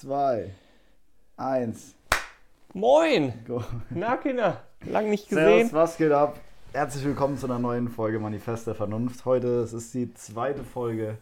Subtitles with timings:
[0.00, 0.50] zwei,
[1.36, 1.94] eins.
[2.72, 3.34] Moin!
[3.46, 3.62] Go.
[3.90, 5.68] Na, Kinder, lang nicht gesehen.
[5.68, 6.40] Servus, was geht ab?
[6.72, 9.26] Herzlich willkommen zu einer neuen Folge Manifest der Vernunft.
[9.26, 11.18] Heute es ist die zweite Folge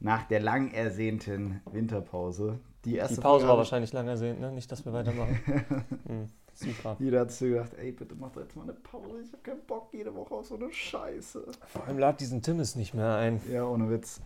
[0.00, 2.58] nach der lang ersehnten Winterpause.
[2.86, 4.50] Die erste Die Pause Folge war hab wahrscheinlich lang ersehnt, ne?
[4.50, 5.38] Nicht, dass wir weitermachen.
[6.06, 6.96] hm, super.
[7.00, 9.20] Jeder hat sich gedacht, ey, bitte mach doch jetzt mal eine Pause.
[9.26, 11.44] Ich habe keinen Bock jede Woche auf so eine Scheiße.
[11.66, 13.42] Vor allem lad diesen Timmis nicht mehr ein.
[13.52, 14.22] Ja, ohne Witz.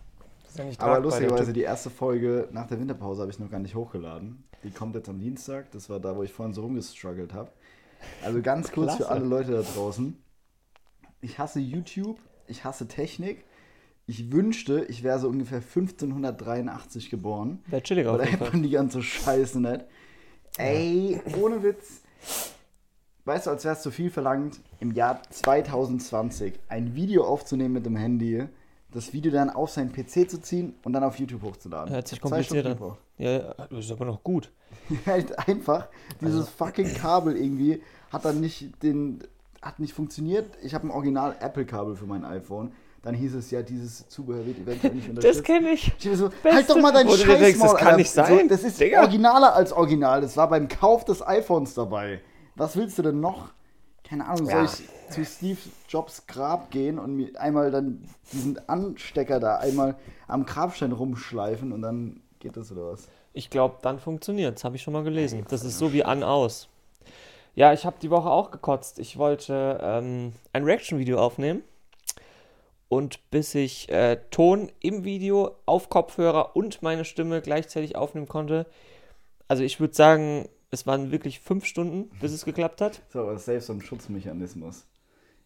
[0.57, 3.59] Ist ja nicht Aber lustigerweise, die erste Folge nach der Winterpause habe ich noch gar
[3.59, 4.43] nicht hochgeladen.
[4.63, 5.69] Die kommt jetzt am Dienstag.
[5.71, 7.51] Das war da, wo ich vorhin so rumgestruggelt habe.
[8.23, 9.11] Also ganz kurz für Klasse.
[9.11, 10.17] alle Leute da draußen.
[11.21, 13.45] Ich hasse YouTube, ich hasse Technik.
[14.07, 17.59] Ich wünschte, ich wäre so ungefähr 1583 geboren.
[17.67, 18.61] Wäre chillig auf jeden Fall.
[18.61, 19.85] die ganze Scheiße nicht.
[20.57, 22.01] Ey, ohne Witz.
[23.25, 27.85] Weißt du, als wäre es zu viel verlangt, im Jahr 2020 ein Video aufzunehmen mit
[27.85, 28.47] dem Handy,
[28.91, 31.93] das Video dann auf seinen PC zu ziehen und dann auf YouTube hochzuladen.
[31.93, 32.77] Hört sich kompliziert an.
[33.17, 34.51] Ja, ja, das ist aber noch gut.
[35.05, 35.87] halt einfach,
[36.21, 37.81] dieses Also- fucking Kabel irgendwie
[38.11, 39.19] hat dann nicht den,
[39.61, 40.49] hat nicht funktioniert.
[40.63, 42.71] Ich habe ein Original Apple-Kabel für mein iPhone.
[43.03, 45.39] Dann hieß es ja, dieses Zubehör wird eventuell nicht unterstützt.
[45.39, 45.93] Das kenne ich.
[45.99, 47.97] Ich so, halt doch mal deinen Wo du dir Scheiß denkst, das kann Alter.
[47.97, 49.01] nicht sein, So, das ist Digga.
[49.01, 50.21] originaler als original.
[50.21, 52.21] Das war beim Kauf des iPhones dabei.
[52.55, 53.49] Was willst du denn noch?
[54.07, 54.63] Keine Ahnung, soll Ja.
[54.65, 55.57] ich zu Steve
[55.89, 59.95] Jobs Grab gehen und mir einmal dann diesen Anstecker da einmal
[60.27, 63.07] am Grabstein rumschleifen und dann geht das oder was?
[63.33, 65.45] Ich glaube, dann funktioniert Das habe ich schon mal gelesen.
[65.49, 66.69] Das ist so wie an aus.
[67.55, 68.99] Ja, ich habe die Woche auch gekotzt.
[68.99, 71.63] Ich wollte ähm, ein Reaction-Video aufnehmen.
[72.89, 78.65] Und bis ich äh, Ton im Video auf Kopfhörer und meine Stimme gleichzeitig aufnehmen konnte,
[79.49, 83.01] also ich würde sagen, es waren wirklich fünf Stunden, bis es geklappt hat.
[83.09, 84.85] So, aber safe so ein Schutzmechanismus.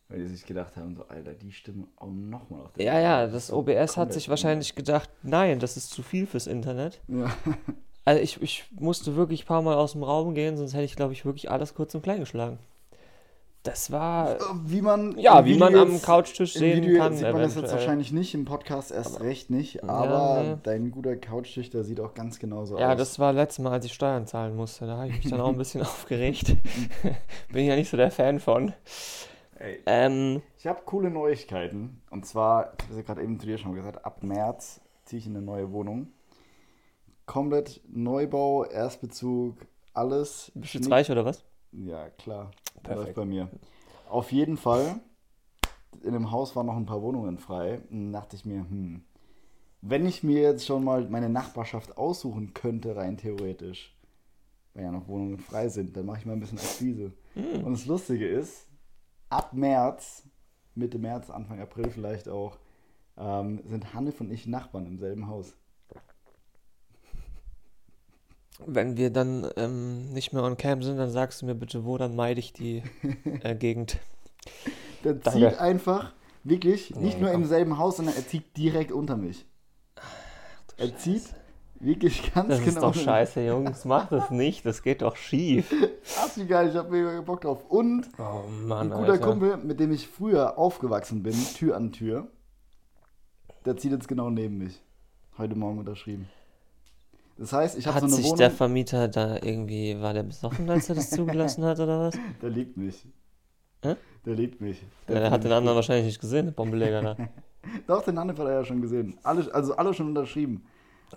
[0.09, 3.23] Weil die sich gedacht haben, so, Alter, die Stimme auch nochmal auf der Ja, ja,
[3.23, 6.99] ist das OBS hat sich wahrscheinlich gedacht, nein, das ist zu viel fürs Internet.
[7.07, 7.33] Ja.
[8.03, 10.95] Also ich, ich musste wirklich ein paar Mal aus dem Raum gehen, sonst hätte ich,
[10.95, 12.57] glaube ich, wirklich alles kurz und klein geschlagen.
[13.63, 17.13] Das war, Wie man ja, wie Video man am Couchtisch sehen Video kann.
[17.13, 17.77] sieht man das jetzt eventuell.
[17.79, 20.55] wahrscheinlich nicht, im Podcast erst recht nicht, Ja, aber nee.
[20.63, 22.97] dein guter Couchtisch, der sieht auch ganz genauso Ja, aus.
[22.97, 24.87] das war letztes Mal, als ich Steuern zahlen musste.
[24.87, 26.55] Da habe ich mich dann auch ein bisschen aufgeregt.
[27.53, 28.73] Bin ja nicht so der Fan von.
[29.59, 32.01] Ey, Ähm, ich habe coole Neuigkeiten.
[32.09, 35.19] Und zwar, ich habe es ja gerade eben zu dir schon gesagt, ab März ziehe
[35.19, 36.07] ich in eine neue Wohnung.
[37.27, 39.55] Komplett Neubau, Erstbezug,
[39.93, 40.51] alles.
[40.55, 41.43] bist du jetzt reich oder was?
[41.71, 42.51] Ja, klar.
[42.83, 43.05] Perfekt.
[43.05, 43.49] Läuft bei mir.
[44.09, 44.99] Auf jeden Fall.
[46.03, 47.81] In dem Haus waren noch ein paar Wohnungen frei.
[47.89, 49.03] Und dachte ich mir, hm,
[49.81, 53.95] wenn ich mir jetzt schon mal meine Nachbarschaft aussuchen könnte, rein theoretisch,
[54.73, 57.11] weil ja noch Wohnungen frei sind, dann mache ich mal ein bisschen Akquise.
[57.33, 57.63] Hm.
[57.63, 58.67] Und das Lustige ist,
[59.29, 60.23] ab März,
[60.75, 62.59] Mitte März, Anfang April vielleicht auch,
[63.17, 65.55] ähm, sind Hannif und ich Nachbarn im selben Haus.
[68.65, 71.97] Wenn wir dann ähm, nicht mehr on cam sind, dann sagst du mir bitte wo,
[71.97, 72.83] dann meide ich die
[73.43, 73.97] äh, Gegend.
[75.03, 75.39] Der Danke.
[75.39, 76.13] zieht einfach,
[76.43, 77.41] wirklich, nicht Nee, nur komm.
[77.43, 79.45] im selben Haus, sondern er zieht direkt unter mich.
[80.77, 81.23] Er zieht
[81.79, 82.91] wirklich ganz Das ist genau.
[82.91, 83.85] doch scheiße, Jungs.
[83.85, 85.71] Mach das nicht, das geht doch schief.
[86.19, 87.65] Ach, wie geil, ich hab mega Bock drauf.
[87.69, 89.27] Und Oh ein Mann, guter Alter.
[89.27, 92.27] Kumpel, mit dem ich früher aufgewachsen bin, Tür an Tür,
[93.65, 94.81] der zieht jetzt genau neben mich.
[95.37, 96.27] Heute Morgen unterschrieben.
[97.41, 100.21] Das heißt, ich habe Hat so eine sich Wohnung, der Vermieter da irgendwie, war der
[100.21, 102.15] besoffen, als er das zugelassen hat oder was?
[102.39, 103.03] der liebt mich.
[103.81, 103.95] Hä?
[104.27, 104.79] Der liebt mich.
[105.07, 107.17] Ja, der hat den anderen wahrscheinlich nicht gesehen, der Bombeleger da.
[107.87, 109.17] Doch, den Hanif hat er ja schon gesehen.
[109.23, 110.63] Alle, also alle schon unterschrieben.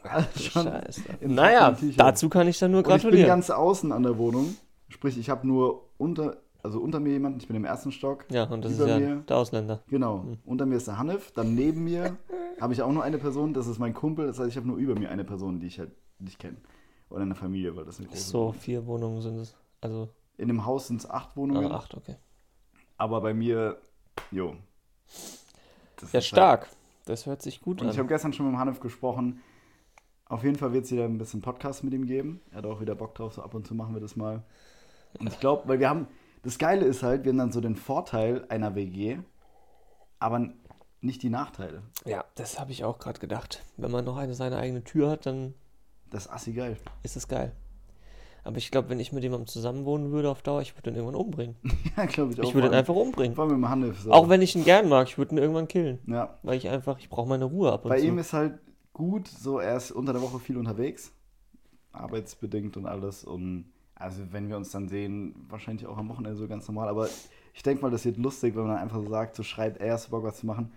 [0.02, 1.02] Alle schon Scheiße.
[1.20, 3.28] Naja, dazu kann ich dann nur Und ich bin gratulieren.
[3.28, 4.56] ganz außen an der Wohnung.
[4.88, 8.24] Sprich, ich habe nur unter, also unter mir jemanden, ich bin im ersten Stock.
[8.30, 9.16] Ja, und das ist ja mir.
[9.28, 9.82] der Ausländer.
[9.88, 10.22] Genau.
[10.22, 10.38] Hm.
[10.46, 11.32] Unter mir ist der Hanif.
[11.32, 12.16] Dann neben mir
[12.58, 14.26] habe ich auch nur eine Person, das ist mein Kumpel.
[14.26, 16.56] Das heißt, ich habe nur über mir eine Person, die ich halt nicht kenne.
[17.10, 19.56] Oder eine Familie, weil das eine große So, vier Wohnungen sind es.
[19.80, 21.70] Also, In dem Haus sind es acht ah, Wohnungen.
[21.70, 22.16] acht, okay.
[22.96, 23.78] Aber bei mir,
[24.30, 24.56] jo.
[26.12, 26.68] Ja, ist stark.
[27.04, 28.04] Das hört sich gut Halt, und ich an.
[28.04, 29.42] habe gestern schon mit dem Hanif gesprochen.
[30.26, 32.40] Auf jeden Fall wird es wieder ein bisschen Podcast mit ihm geben.
[32.50, 34.42] Er hat auch wieder Bock drauf, so ab und zu machen wir das mal.
[35.18, 36.08] Und ich glaube, weil wir haben,
[36.42, 39.18] das Geile ist halt, wir haben dann so den Vorteil einer WG,
[40.18, 40.48] aber
[41.00, 41.82] nicht die Nachteile.
[42.06, 43.62] Ja, das habe ich auch gerade gedacht.
[43.76, 45.54] Wenn man noch eine seine eigene Tür hat, dann
[46.14, 46.76] Das ist assi geil.
[47.02, 47.50] ist es geil.
[48.44, 50.96] Aber ich glaube, wenn ich mit jemandem zusammen wohnen würde auf Dauer, ich würde ihn
[50.96, 51.56] irgendwann umbringen.
[51.96, 52.44] ja, glaube ich auch.
[52.44, 53.34] Ich würde ihn einfach umbringen.
[53.34, 54.00] Vor allem dem Hanif.
[54.00, 54.12] So.
[54.12, 55.98] Auch wenn ich ihn gern mag, ich würde ihn irgendwann killen.
[56.06, 56.38] Ja.
[56.44, 58.06] Weil ich einfach, ich brauche meine Ruhe ab und Bei zu.
[58.06, 58.60] ihm ist halt
[58.92, 61.10] gut, so er ist unter der Woche viel unterwegs.
[61.90, 63.24] Arbeitsbedingt und alles.
[63.24, 66.88] Und also wenn wir uns dann sehen, wahrscheinlich auch am Wochenende so ganz normal.
[66.88, 67.08] Aber
[67.54, 69.96] ich denke mal, das wird lustig, wenn man dann einfach so sagt, so schreibt, er
[69.96, 70.70] du Bock was zu machen.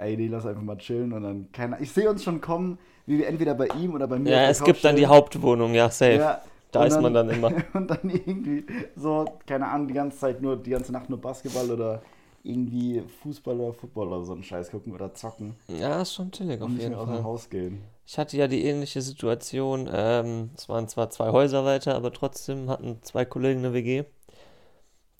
[0.00, 3.18] Ey, nee, lass einfach mal chillen und dann keine Ich sehe uns schon kommen, wie
[3.18, 4.32] wir entweder bei ihm oder bei mir.
[4.32, 5.06] Ja, es Couch gibt dann die.
[5.06, 6.16] Hauptwohnung, ja, safe.
[6.16, 6.40] Ja,
[6.72, 7.52] da ist man dann immer.
[7.74, 8.64] Und dann irgendwie
[8.94, 12.02] so, keine Ahnung, die ganze Zeit nur, die ganze Nacht nur Basketball oder
[12.42, 16.62] irgendwie Fußball oder Football oder so einen Scheiß gucken oder zocken Ja, ist schon chillig
[16.62, 17.24] auf jeden mehr aus dem Fall.
[17.24, 17.82] Haus gehen.
[18.06, 19.88] Ich hatte ja die ähnliche Situation.
[19.92, 24.04] Ähm, es waren zwar zwei Häuser weiter, aber trotzdem hatten zwei Kollegen eine WG.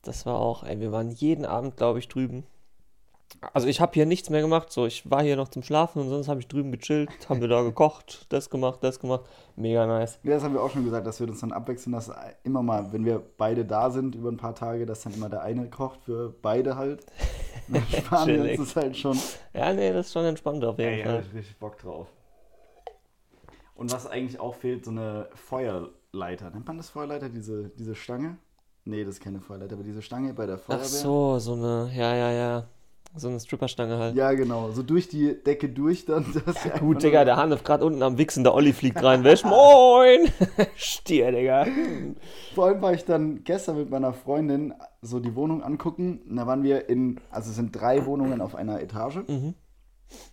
[0.02, 2.44] Das war auch, ey, wir waren jeden Abend, glaube ich, drüben.
[3.52, 4.70] Also ich habe hier nichts mehr gemacht.
[4.70, 7.48] So, ich war hier noch zum Schlafen und sonst habe ich drüben gechillt, haben wir
[7.48, 9.24] da gekocht, das gemacht, das gemacht.
[9.56, 10.18] Mega nice.
[10.22, 12.10] Ja, das haben wir auch schon gesagt, dass wir uns dann abwechseln, dass
[12.44, 15.42] immer mal, wenn wir beide da sind über ein paar Tage, dass dann immer der
[15.42, 17.04] eine kocht für beide halt.
[17.68, 18.58] Dann sparen wir uns Chillig.
[18.58, 19.18] das halt schon.
[19.54, 21.18] Ja, nee, das ist schon entspannt auf jeden ja, Fall.
[21.18, 22.08] hab ich richtig Bock drauf.
[23.76, 26.50] Und was eigentlich auch fehlt, so eine Feuerleiter.
[26.50, 28.38] Nennt man das Feuerleiter, diese, diese Stange?
[28.84, 30.84] Nee, das ist keine Feuerleiter, aber diese Stange bei der Feuerwehr.
[30.84, 32.68] Ach so, so eine, ja, ja, ja.
[33.16, 34.14] So eine Stripperstange halt.
[34.14, 34.70] Ja, genau.
[34.70, 36.24] So durch die Decke durch dann.
[36.24, 39.24] einfach Gut, Digga, der Hanif gerade unten am Wichsen, der Olli fliegt rein.
[39.24, 40.30] Wäsch, moin!
[40.76, 41.66] Stier, Digga.
[42.54, 46.20] Vor allem war ich dann gestern mit meiner Freundin so die Wohnung angucken.
[46.28, 49.16] Und da waren wir in, also es sind drei Wohnungen auf einer Etage.
[49.26, 49.54] Mhm.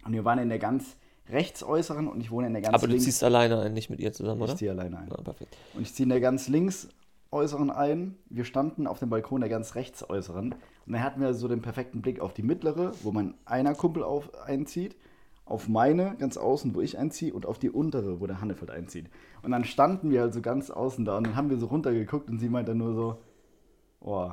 [0.06, 0.98] Und wir waren in der ganz
[1.30, 3.06] rechtsäußeren und ich wohne in der ganz Aber du links.
[3.06, 4.54] ziehst alleine ein, nicht mit ihr zusammen, oder?
[4.54, 5.10] ich ziehe alleine ein.
[5.10, 5.56] Ja, perfekt.
[5.74, 6.88] Und ich ziehe in der ganz links
[7.32, 8.16] äußeren ein.
[8.30, 10.56] Wir standen auf dem Balkon der ganz rechts äußeren.
[10.86, 14.04] Und da hatten wir so den perfekten Blick auf die mittlere, wo mein einer Kumpel
[14.04, 14.96] auf, einzieht,
[15.46, 19.10] auf meine ganz außen, wo ich einziehe, und auf die untere, wo der Hannefeld einzieht.
[19.42, 22.30] Und dann standen wir halt so ganz außen da und dann haben wir so runtergeguckt
[22.30, 23.18] und sie meinte dann nur so,
[24.00, 24.30] oh,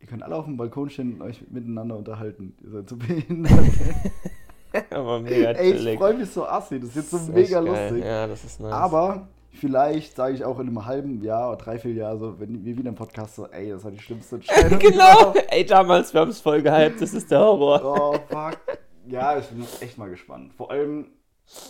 [0.00, 2.54] ihr könnt alle auf dem Balkon stehen und euch miteinander unterhalten.
[2.62, 3.52] Ihr seid so behindert.
[4.90, 5.98] Aber mega Ey, ich chillig.
[5.98, 8.04] freue mich so assi, das ist jetzt so ist mega lustig.
[8.04, 8.72] Ja, das ist nice.
[8.72, 12.76] Aber vielleicht sage ich auch in einem halben Jahr oder dreiviertel Jahr so, wenn wir
[12.76, 14.78] wieder im Podcast so, ey, das war die schlimmste Entscheidung.
[14.78, 15.32] genau!
[15.48, 17.80] Ey, damals, wir haben es voll gehypt, das ist der Horror.
[17.84, 18.58] Oh, fuck.
[19.06, 20.52] Ja, ich bin echt mal gespannt.
[20.56, 21.06] Vor allem,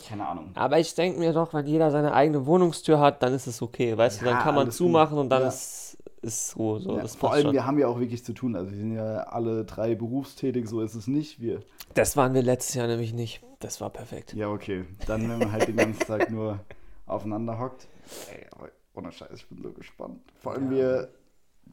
[0.09, 0.51] keine Ahnung.
[0.55, 3.97] Aber ich denke mir doch, wenn jeder seine eigene Wohnungstür hat, dann ist es okay.
[3.97, 5.25] Weißt du, Ja, dann kann man zumachen gut.
[5.25, 5.49] und dann Ja.
[5.49, 6.79] ist, ist Ruhe.
[6.81, 7.53] So, Ja, das vor allem, schon.
[7.53, 8.55] wir haben ja auch wirklich zu tun.
[8.55, 11.41] Also wir sind ja alle drei berufstätig, so ist es nicht.
[11.41, 11.61] Wir.
[11.95, 13.43] Das waren wir letztes Jahr nämlich nicht.
[13.59, 14.33] Das war perfekt.
[14.35, 14.85] Ja, okay.
[15.09, 16.61] Dann, wenn man halt den ganzen Tag nur
[17.07, 17.87] aufeinander hockt.
[18.33, 20.21] Ey, aber ohne Scheiß, ich bin so gespannt.
[20.41, 20.77] Vor allem Ja.
[20.77, 21.09] wir,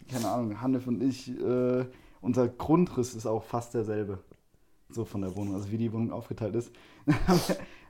[0.10, 1.86] keine Ahnung, Hannef und ich, äh,
[2.22, 4.20] unser Grundriss ist auch fast derselbe.
[4.90, 6.72] So von der Wohnung, also wie die Wohnung aufgeteilt ist.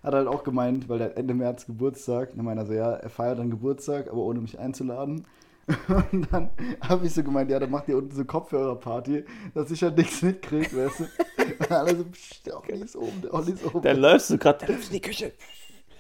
[0.04, 3.10] Hat halt auch gemeint, weil der Ende März Geburtstag, dann meinte er so, ja, er
[3.10, 5.26] feiert dann Geburtstag, aber ohne mich einzuladen.
[6.12, 6.50] Und dann
[6.82, 9.24] habe ich so gemeint, ja, dann macht ihr unten so Kopfhörerparty,
[9.54, 11.04] dass ich halt nichts mitkriege, weißt du.
[11.60, 13.82] Und alle so, psch, der Olli ist oben, der Olli ist oben.
[13.84, 15.34] Dann läufst du gerade, der läuft in die Küche.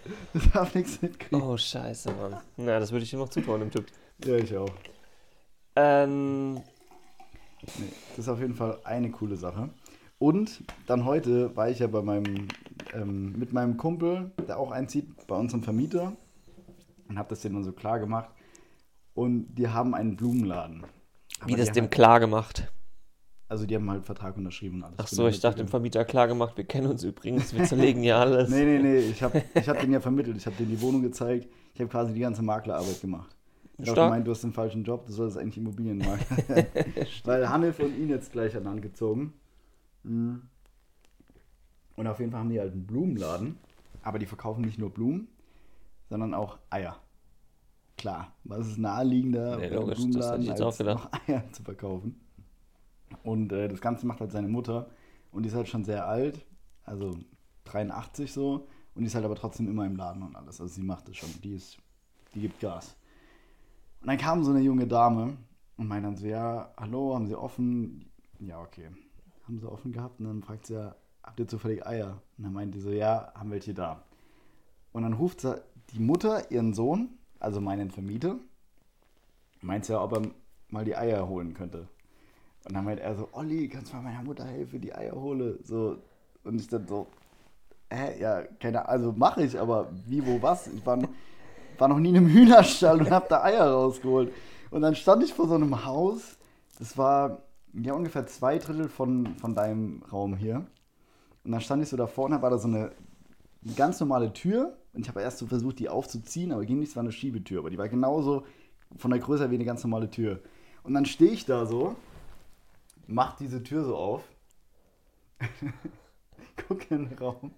[0.33, 1.42] Ich darf nichts mitkriegen.
[1.42, 2.38] Oh, scheiße, Mann.
[2.57, 3.86] Na, das würde ich dir noch zutrauen, dem Typ.
[4.25, 4.69] Ja, ich auch.
[5.75, 6.62] Ähm,
[7.77, 9.69] Nee, das ist auf jeden Fall eine coole Sache.
[10.18, 12.48] Und dann heute war ich ja bei meinem,
[12.94, 16.13] ähm, mit meinem Kumpel, der auch einzieht, bei unserem Vermieter
[17.07, 18.30] und habe das denen dann so klar gemacht.
[19.13, 20.83] Und die haben einen Blumenladen.
[21.45, 22.71] wie Aber das die dem haben- klar gemacht.
[23.51, 24.95] Also die haben halt Vertrag unterschrieben und alles.
[24.98, 25.68] Ach so, halt ich dachte, dem.
[25.68, 28.50] Vermieter klar gemacht, wir kennen uns übrigens, wir zerlegen ja alles.
[28.50, 30.38] Nee, nee, nee, ich habe ich hab den ja vermittelt.
[30.38, 31.50] Ich habe denen die Wohnung gezeigt.
[31.74, 33.36] Ich habe quasi die ganze Maklerarbeit gemacht.
[33.77, 36.38] Ich habe gemeint, du hast den falschen Job, du solltest eigentlich Immobilienmakler.
[37.25, 39.33] Weil Hanif und ihn jetzt gleich an Land gezogen.
[40.03, 40.44] Mhm.
[41.98, 43.57] Und auf jeden Fall haben die halt einen Blumenladen.
[44.01, 45.27] Aber die verkaufen nicht nur Blumen,
[46.09, 46.95] sondern auch Eier.
[47.98, 52.15] Klar, was ist naheliegender Nee, logisch, jetzt als auch noch Eier zu verkaufen.
[53.24, 54.89] Und äh, das Ganze macht halt seine Mutter.
[55.32, 56.46] Und die ist halt schon sehr alt,
[56.84, 57.18] also
[57.65, 58.68] 83 so.
[58.94, 60.60] Und die ist halt aber trotzdem immer im Laden und alles.
[60.60, 61.30] Also sie macht es schon.
[61.41, 61.77] Die ist,
[62.34, 62.98] die gibt Gas.
[64.01, 65.38] Und dann kam so eine junge Dame
[65.77, 68.10] und meinte dann so, ja, hallo, haben Sie offen?
[68.39, 68.89] Ja, okay.
[69.48, 72.22] Haben sie offen gehabt und dann fragt sie ja, habt ihr zufällig Eier?
[72.38, 74.03] Und dann meinte die so, ja, haben welche da.
[74.91, 75.62] Und dann ruft sie
[75.94, 78.38] die Mutter ihren Sohn, also meinen Vermieter,
[79.62, 80.22] meint sie ja, ob er
[80.70, 81.88] mal die Eier holen könnte.
[82.65, 85.58] Und dann meint er so, Olli, kannst du mal meiner Mutter helfen, die Eier hole?
[85.63, 85.98] So,
[86.44, 87.08] und ich dann so,
[87.89, 90.68] hä, ja, keine Ahnung, also mache ich, aber wie, wo, was?
[90.68, 91.00] Ich war,
[91.77, 94.32] war noch nie in einem Hühnerstall und hab da Eier rausgeholt.
[94.70, 96.38] Und dann stand ich vor so einem Haus,
[96.80, 100.65] das war ja ungefähr zwei Drittel von, von deinem Raum hier.
[101.44, 102.91] Und dann stand ich so da vorne, war da so eine,
[103.75, 104.77] ganz normale Tür.
[104.94, 107.60] Und ich habe erst so versucht, die aufzuziehen, aber ging nicht, es war eine Schiebetür.
[107.60, 108.44] Aber die war genauso
[108.98, 110.39] von der Größe wie eine ganz normale Tür.
[110.84, 111.96] Und dann stehe ich da so,
[113.12, 114.24] mach diese Tür so auf,
[116.68, 117.53] guck in den Raum.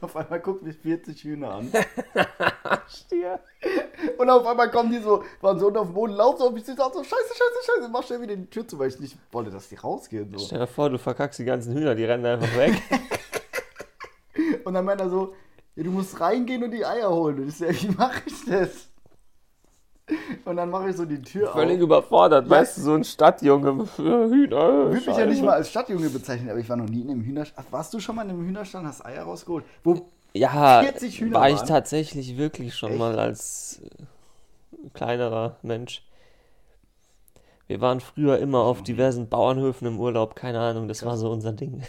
[0.00, 1.70] Auf einmal guckt mich 40 Hühner an.
[2.88, 3.40] Stier.
[4.18, 6.52] Und auf einmal kommen die so, waren so unten auf dem Boden, laufen so auf
[6.52, 9.50] mich, so, scheiße, scheiße, scheiße, mach schnell wieder die Tür zu, weil ich nicht wollte,
[9.50, 10.36] dass die rausgehen.
[10.36, 10.44] So.
[10.44, 12.74] Stell dir vor, du verkackst die ganzen Hühner, die rennen einfach weg.
[14.64, 15.34] Und dann meint er so,
[15.76, 17.38] ja, du musst reingehen und die Eier holen.
[17.38, 18.88] Und ich so, wie mache ich das?
[20.44, 21.82] Und dann mache ich so die Tür Völlig auf.
[21.84, 22.50] überfordert, Ja.
[22.50, 24.90] weißt du, so ein Stadtjunge für Hühner.
[24.92, 27.10] Ich würde mich ja nicht mal als Stadtjunge bezeichnen, aber ich war noch nie in
[27.10, 27.64] einem Hühnerstall.
[27.66, 29.64] Ach, Warst du schon mal in einem Hühnerstall und hast Eier rausgeholt?
[29.82, 31.66] Wo, Ja, 40 Hühner war ich waren?
[31.68, 32.98] tatsächlich wirklich schon Echt?
[32.98, 36.02] mal als äh, kleinerer Mensch.
[37.66, 41.52] Wir waren früher immer auf diversen Bauernhöfen im Urlaub, keine Ahnung, das war so unser
[41.52, 41.82] Ding.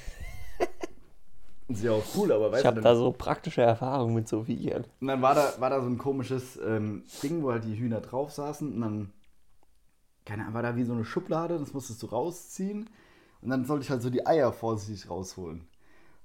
[1.67, 4.27] Ist ja auch cool, aber weißt Ich habe du, da dann, so praktische Erfahrungen mit
[4.27, 4.85] so Viren.
[4.99, 8.01] und dann war da, war da so ein komisches ähm, Ding, wo halt die Hühner
[8.01, 9.11] drauf saßen und dann,
[10.25, 12.89] keine Ahnung, war da wie so eine Schublade, das musstest du rausziehen
[13.41, 15.67] und dann sollte ich halt so die Eier vorsichtig rausholen.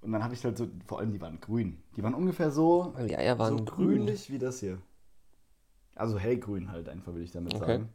[0.03, 1.83] Und dann habe ich halt so, vor allem die waren grün.
[1.97, 3.89] Die waren ungefähr so, Weil die Eier waren so grün.
[3.97, 4.79] grünlich wie das hier.
[5.95, 7.67] Also hellgrün halt einfach, will ich damit Okay.
[7.67, 7.89] sagen.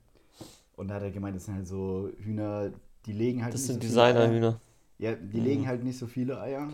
[0.75, 2.71] Und da hat er gemeint, das sind halt so Hühner,
[3.05, 4.13] die legen halt Das nicht sind so viele Eier.
[4.13, 4.59] Designerhühner.
[4.99, 6.69] Ja, die legen halt nicht so viele Eier.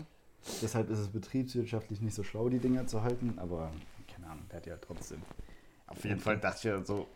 [0.60, 3.34] Deshalb ist es betriebswirtschaftlich nicht so schlau, die Dinger zu halten.
[3.36, 3.70] Aber
[4.12, 5.22] keine Ahnung, der hat ja trotzdem.
[5.86, 7.06] Auf jeden Fall dachte ich ja so,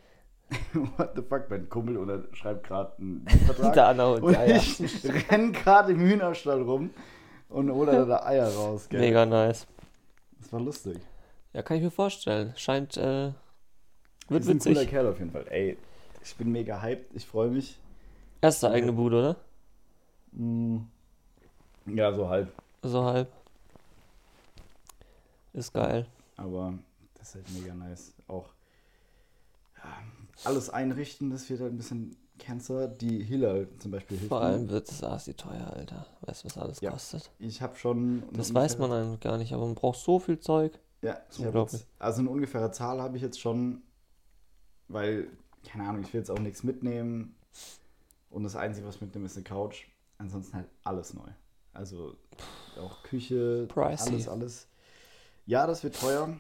[0.96, 3.72] what the fuck, mein Kumpel oder schreibt gerade einen Vertrag.
[3.72, 4.56] Der Anna und Eier.
[4.56, 4.80] ich
[5.30, 6.90] renn gerade im Hühnerstall rum
[7.48, 8.88] und hole da, da Eier raus.
[8.88, 9.00] Gell?
[9.00, 9.66] Mega nice.
[10.38, 10.98] Das war lustig.
[11.52, 12.52] Ja, kann ich mir vorstellen.
[12.56, 13.32] Scheint, äh,
[14.28, 14.90] wird ist ein cooler witzig.
[14.90, 15.46] Kerl auf jeden Fall.
[15.48, 15.78] Ey,
[16.22, 17.14] ich bin mega hyped.
[17.14, 17.78] Ich freue mich.
[18.40, 19.36] Erste eigene Bude, oder?
[20.32, 20.78] Mm.
[21.86, 22.52] Ja, so halb.
[22.86, 23.28] So halb.
[25.52, 26.06] Ist geil.
[26.36, 26.74] Aber
[27.14, 28.12] das ist halt mega nice.
[28.28, 28.48] Auch
[29.78, 29.84] ja,
[30.44, 32.88] alles einrichten, das wird halt ein bisschen Cancer.
[32.88, 36.06] Die Hiller zum Beispiel hilft Vor allem wird das ASI teuer, Alter.
[36.20, 36.90] Weißt du, was alles Ja.
[36.90, 37.30] kostet?
[37.38, 38.22] Ich habe schon.
[38.32, 40.78] Das weiß man eigentlich gar nicht, aber man braucht so viel Zeug.
[41.02, 43.82] Ja, ich jetzt, also eine ungefähre Zahl habe ich jetzt schon,
[44.88, 45.28] weil,
[45.64, 47.36] keine Ahnung, ich will jetzt auch nichts mitnehmen.
[48.30, 49.86] Und das Einzige, was ich mitnehme, ist eine Couch.
[50.18, 51.28] Ansonsten halt alles neu.
[51.72, 52.16] Also
[52.78, 54.10] auch Küche, Pricey.
[54.10, 54.68] alles, alles.
[55.46, 56.36] Ja, das wird teuer.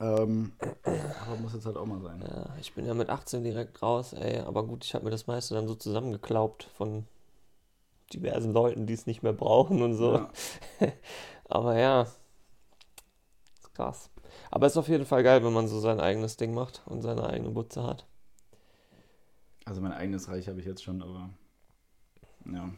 [0.00, 2.22] Ähm, aber muss jetzt halt auch mal sein.
[2.22, 4.38] Ja, ich bin ja mit 18 direkt raus, ey.
[4.40, 7.06] Aber gut, ich habe mir das meiste dann so zusammengeklaubt von
[8.12, 10.14] diversen Leuten, die es nicht mehr brauchen und so.
[10.14, 10.30] Ja.
[11.44, 14.10] Aber ja, ist krass.
[14.50, 17.26] Aber ist auf jeden Fall geil, wenn man so sein eigenes Ding macht und seine
[17.26, 18.06] eigene Butze hat.
[19.64, 21.30] Also mein eigenes Reich habe ich jetzt schon, aber
[22.46, 22.70] ja.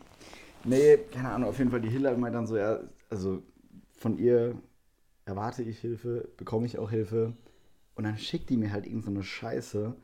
[0.64, 2.80] Nee, keine Ahnung, auf jeden Fall die Hilla immer dann so, ja,
[3.10, 3.42] also
[3.96, 4.56] von ihr
[5.24, 7.34] erwarte ich Hilfe, bekomme ich auch Hilfe
[7.94, 9.94] und dann schickt die mir halt irgend so eine Scheiße.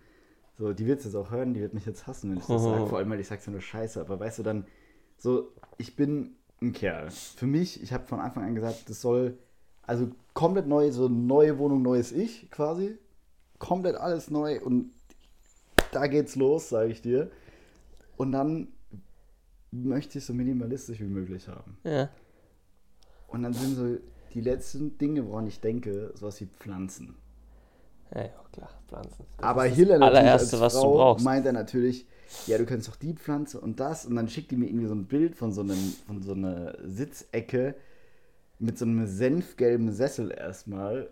[0.59, 2.62] So, die wird es jetzt auch hören, die wird mich jetzt hassen, wenn ich das
[2.62, 4.67] sage, vor allem, weil ich sage so eine Scheiße, aber weißt du dann,
[5.17, 7.11] so, ich bin ein Kerl.
[7.11, 9.38] Für mich, ich habe von Anfang an gesagt, das soll,
[9.83, 12.99] also komplett neu, so neue Wohnung, neues Ich quasi,
[13.59, 14.93] komplett alles neu und
[15.93, 17.31] da geht's los, sage ich dir.
[18.17, 18.69] Und dann
[19.73, 21.79] möchte ich so minimalistisch wie möglich haben.
[21.85, 22.09] Ja.
[23.29, 23.97] Und dann sind so
[24.35, 27.17] die letzten Dinge, woran ich denke, sowas wie Pflanzen.
[28.15, 29.25] Ja, ja, klar, Pflanzen.
[29.37, 31.25] Das Aber Hiller natürlich als was du Frau brauchst.
[31.25, 32.07] meint er natürlich,
[32.47, 34.07] ja, du könntest doch die Pflanze und das.
[34.07, 36.75] Und dann schickt die mir irgendwie so ein Bild von so, einem, von so einer
[36.85, 37.77] Sitzecke
[38.59, 41.09] mit so einem senfgelben Sessel erstmal,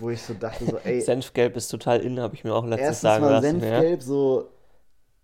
[0.00, 3.02] wo ich so dachte, so, ey, Senfgelb ist total in, habe ich mir auch letztens
[3.02, 3.60] sagen mal lassen.
[3.60, 3.60] Ja.
[3.60, 4.48] senfgelb, so,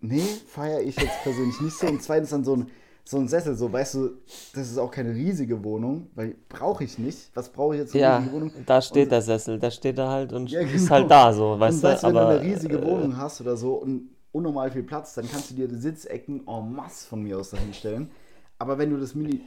[0.09, 1.87] nee, feiere ich jetzt persönlich nicht so.
[1.87, 2.67] Und zweitens dann so ein,
[3.05, 4.11] so ein Sessel, so, weißt du,
[4.55, 7.31] das ist auch keine riesige Wohnung, weil brauche ich nicht.
[7.35, 8.53] Was brauche ich jetzt für eine Ja, riesige Wohnung?
[8.67, 10.91] da steht Und- der Sessel, da steht er halt und Ja, ist genau.
[10.91, 11.89] halt da so, weißt und du?
[11.89, 15.15] weißt, wenn aber, du eine riesige äh, Wohnung hast oder so und unnormal viel Platz,
[15.15, 18.11] dann kannst du dir die Sitzecken en masse von mir aus dahin stellen.
[18.59, 19.41] Aber wenn du das Mini,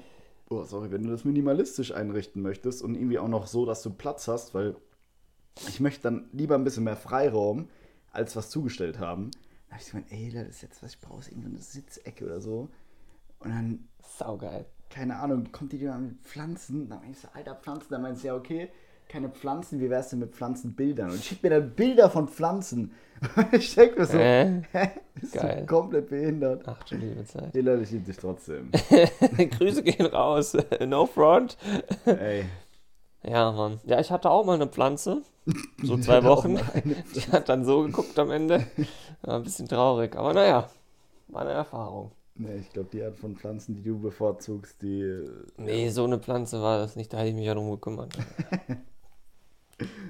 [0.50, 3.90] oh, sorry, wenn du das minimalistisch einrichten möchtest und irgendwie auch noch so, dass du
[3.90, 4.76] Platz hast, weil
[5.68, 7.68] ich möchte dann lieber ein bisschen mehr Freiraum
[8.12, 9.32] als was zugestellt haben.
[9.70, 12.26] Da habe ich gemeint, ey, das ist jetzt, was ich brauche, ist irgendwie eine Sitzecke
[12.26, 12.70] oder so.
[13.40, 14.66] Und dann Saugeil.
[14.90, 16.90] keine Ahnung, kommt die dann mit Pflanzen?
[16.90, 18.70] Dann meinst du, alter Pflanzen, dann meinst du, ja, okay,
[19.10, 21.12] keine Pflanzen, wie wär's denn mit Pflanzenbildern?
[21.12, 22.92] Und schickt mir dann Bilder von Pflanzen.
[23.52, 24.62] ich denke mir so, Äh?
[24.72, 24.92] hä?
[25.16, 25.62] Bist Geil.
[25.62, 26.64] du komplett behindert?
[26.68, 27.54] Ach du liebe Zeit.
[27.56, 28.70] Die Leute, ich liebe dich trotzdem.
[29.58, 30.56] Grüße gehen raus.
[30.86, 31.58] no front.
[32.06, 32.46] Ey.
[33.28, 33.80] Ja, Mann.
[33.84, 35.22] Ja, ich hatte auch mal eine Pflanze.
[35.82, 36.56] So zwei Wochen.
[37.16, 38.68] Die hat dann so geguckt am Ende.
[39.24, 40.16] War ein bisschen traurig.
[40.16, 40.70] Aber naja,
[41.30, 42.12] war eine Erfahrung.
[42.36, 45.02] Nee, ich glaube, die Art von Pflanzen, die du bevorzugst, die.
[45.02, 47.12] äh, Nee, so eine Pflanze war das nicht.
[47.14, 48.14] Da hätte ich mich ja drum gekümmert.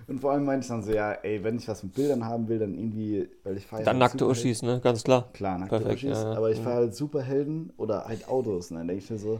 [0.07, 2.47] Und vor allem meinte ich dann so, ja, ey, wenn ich was mit Bildern haben
[2.47, 3.85] will, dann irgendwie, weil ich feiere.
[3.85, 4.79] Dann nackte Uschis, ne?
[4.81, 5.27] Ganz klar.
[5.33, 6.63] Klar, nackte Perfekt, Uschis, ja, aber ich Mhm.
[6.63, 8.71] fahre halt Superhelden oder halt Autos.
[8.71, 9.39] Und dann denke ich mir so,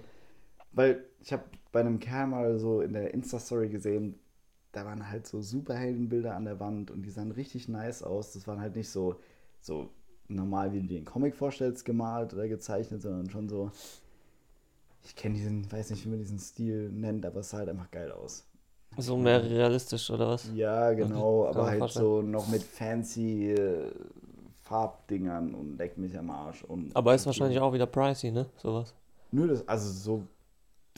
[0.74, 1.43] weil ich habe
[1.77, 4.15] bei einem Kerl mal so in der Insta-Story gesehen,
[4.72, 8.34] da waren halt so Superheldenbilder an der Wand und die sahen richtig nice aus.
[8.34, 9.19] Das waren halt nicht so,
[9.62, 9.91] so
[10.27, 13.69] normal, wie du dir den Comic vorstellst, gemalt oder gezeichnet, sondern schon so.
[15.03, 17.91] Ich kenne diesen, weiß nicht, wie man diesen Stil nennt, aber es sah halt einfach
[17.91, 18.43] geil aus.
[18.98, 20.50] So mehr realistisch oder was?
[20.55, 22.05] Ja, genau, Okay, aber halt vorstellen.
[22.05, 23.91] so noch mit fancy äh,
[24.63, 26.63] Farbdingern und leck mich am Arsch.
[26.63, 28.48] Und Aber ist wahrscheinlich auch wieder pricey, ne?
[28.57, 28.93] Sowas.
[29.31, 30.24] Nö, das, also so,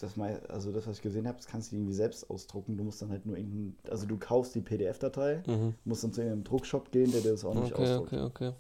[0.01, 2.77] das mei- also das, was ich gesehen habe, das kannst du irgendwie selbst ausdrucken.
[2.77, 5.75] Du musst dann halt nur irgendein, also du kaufst die PDF-Datei, Mhm.
[5.85, 8.13] musst dann zu irgendeinem Druckshop gehen, der dir das auch nicht Okay, ausdruckt.
[8.13, 8.53] okay, okay.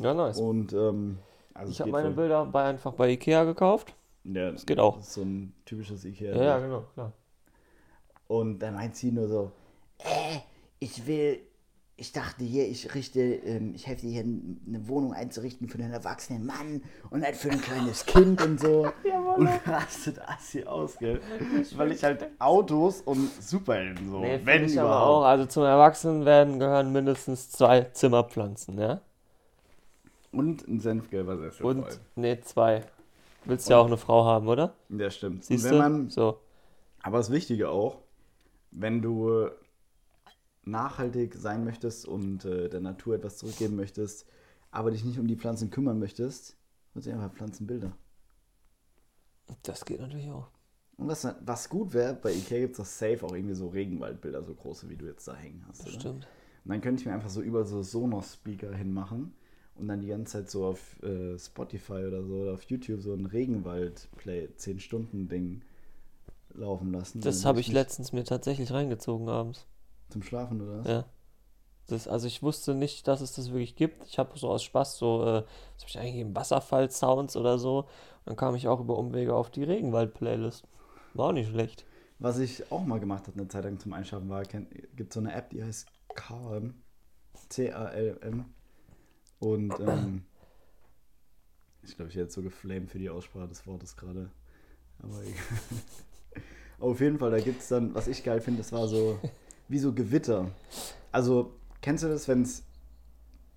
[0.00, 0.38] Ja, nice.
[0.38, 1.18] Und ähm,
[1.54, 2.10] also ich habe meine.
[2.10, 3.94] Bilder bei, einfach bei Ikea gekauft.
[4.24, 4.96] Ja, das geht auch.
[4.96, 6.34] Das ist so ein typisches Ikea.
[6.36, 7.12] Ja, ja, genau, klar.
[8.28, 9.50] Und dann meint sie nur so,
[9.98, 10.38] äh,
[10.78, 11.40] ich will,
[12.00, 15.92] ich dachte hier, ich richte, ähm, ich helfe dir hier eine Wohnung einzurichten für einen
[15.92, 18.90] erwachsenen Mann und halt für ein kleines Kind und so.
[19.36, 21.20] und rastet Assi aus, gell?
[21.76, 25.18] Weil ich halt Autos und Superhelden so, Nee, wenn finde ich aber auch.
[25.20, 25.26] überhaupt.
[25.26, 29.00] Also zum Erwachsenwerden gehören mindestens zwei Zimmerpflanzen, ja?
[30.32, 31.98] Und ein Senfgelber Sessel Und, voll.
[32.16, 32.84] nee, zwei.
[33.44, 34.74] Willst ja auch eine Frau haben, oder?
[34.88, 35.44] Ja, stimmt.
[35.44, 35.82] Siehst und wenn du?
[35.82, 36.38] man, So.
[37.02, 37.98] aber das Wichtige auch,
[38.70, 39.48] wenn du
[40.64, 44.26] nachhaltig sein möchtest und äh, der Natur etwas zurückgeben möchtest,
[44.70, 46.56] aber dich nicht um die Pflanzen kümmern möchtest,
[46.94, 47.92] nutze ich einfach Pflanzenbilder.
[49.62, 50.48] Das geht natürlich auch.
[50.96, 54.42] Und was, was gut wäre, bei Ikea gibt es das safe auch irgendwie so Regenwaldbilder,
[54.42, 55.82] so große, wie du jetzt da hängen hast.
[55.82, 55.92] Oder?
[55.92, 56.28] Stimmt.
[56.64, 59.32] Und dann könnte ich mir einfach so über so Sonos-Speaker hinmachen
[59.76, 63.14] und dann die ganze Zeit so auf äh, Spotify oder so oder auf YouTube so
[63.14, 65.62] ein Regenwald-Play 10-Stunden-Ding
[66.52, 67.22] laufen lassen.
[67.22, 69.66] Das habe ich letztens mir tatsächlich reingezogen abends.
[70.10, 70.86] Zum Schlafen oder was?
[70.86, 71.04] Ja.
[71.86, 74.06] Das, also ich wusste nicht, dass es das wirklich gibt.
[74.06, 75.42] Ich habe so aus Spaß so, äh,
[75.74, 77.88] was habe ich eingegeben, Wasserfall-Sounds oder so.
[78.24, 80.64] dann kam ich auch über Umwege auf die Regenwald-Playlist.
[81.14, 81.84] War auch nicht schlecht.
[82.20, 85.32] Was ich auch mal gemacht habe eine Zeit lang zum Einschlafen war, gibt so eine
[85.32, 86.74] App, die heißt Calm.
[87.48, 88.44] C-A-L-M.
[89.40, 90.24] Und ähm,
[91.82, 94.30] ich glaube, ich hätte so geflamed für die Aussprache des Wortes gerade.
[95.02, 95.34] Aber egal.
[96.78, 99.18] Auf jeden Fall, da gibt es dann, was ich geil finde, das war so
[99.70, 100.50] wie so Gewitter.
[101.12, 102.64] Also, kennst du das, wenn es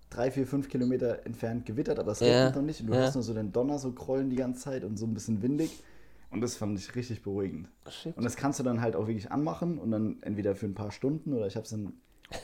[0.09, 3.01] drei, vier, fünf Kilometer entfernt gewittert, aber es Ja, regnet noch nicht und du ja.
[3.01, 5.83] hast nur so den Donner so krollen die ganze Zeit und so ein bisschen windig.
[6.29, 7.69] Und das fand ich richtig beruhigend.
[7.89, 8.15] Shit.
[8.17, 10.91] Und das kannst du dann halt auch wirklich anmachen und dann entweder für ein paar
[10.91, 11.93] Stunden oder ich habe es dann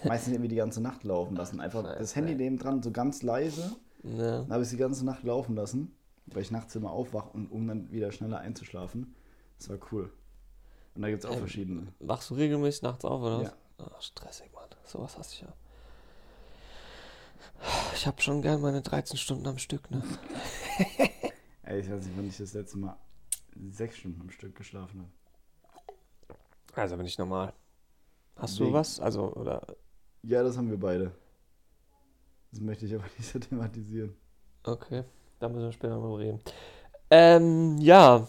[0.04, 1.60] meistens irgendwie die ganze Nacht laufen lassen.
[1.60, 2.38] Einfach das Scheiße, Handy ey.
[2.38, 3.76] neben dran, so ganz leise.
[4.04, 4.42] Ja.
[4.42, 5.92] Dann habe ich es die ganze Nacht laufen lassen,
[6.28, 9.16] weil ich nachts immer aufwache und um dann wieder schneller einzuschlafen.
[9.58, 10.12] Das war cool.
[10.96, 11.88] Und da gibt es auch Ähm, verschiedene.
[12.00, 13.48] Wachst du regelmäßig nachts auf, oder was?
[13.48, 13.54] Ja.
[13.86, 14.68] Ah, stressig, Mann.
[14.84, 15.54] Sowas hasse ich ja.
[17.94, 20.02] Ich habe schon gern meine 13 Stunden am Stück, ne?
[21.64, 22.98] Ey, ich weiß nicht, wann ich das letzte Mal
[23.72, 26.40] sechs Stunden am Stück geschlafen habe.
[26.82, 27.54] Also bin ich normal.
[28.38, 29.00] Hast du Wegen- was?
[29.00, 29.62] Also, oder.
[30.24, 31.12] Ja, das haben wir beide.
[32.52, 34.16] Das möchte ich aber nicht so thematisieren.
[34.64, 35.04] Okay,
[35.40, 36.40] da müssen wir später mal reden.
[37.12, 38.28] Ähm, ja.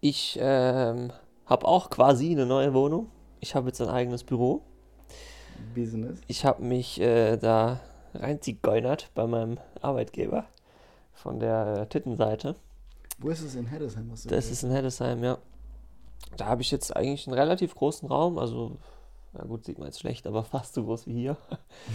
[0.00, 1.12] Ich ähm,
[1.46, 3.08] habe auch quasi eine neue Wohnung.
[3.40, 4.62] Ich habe jetzt ein eigenes Büro.
[5.74, 6.20] Business.
[6.26, 7.80] Ich habe mich äh, da
[8.14, 10.46] reinzigeunert bei meinem Arbeitgeber
[11.12, 12.56] von der äh, Tittenseite.
[13.18, 14.08] Wo ist es in Heddesheim?
[14.10, 14.50] Das gesagt?
[14.50, 15.38] ist in Heddesheim, ja.
[16.36, 18.76] Da habe ich jetzt eigentlich einen relativ großen Raum, also,
[19.32, 21.36] na gut, sieht man jetzt schlecht, aber fast so groß wie hier.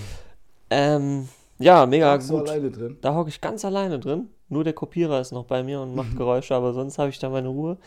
[0.70, 2.50] ähm, ja, mega du gut.
[2.50, 2.98] alleine drin?
[3.02, 4.30] Da hocke ich ganz alleine drin.
[4.48, 7.30] Nur der Kopierer ist noch bei mir und macht Geräusche, aber sonst habe ich da
[7.30, 7.78] meine Ruhe.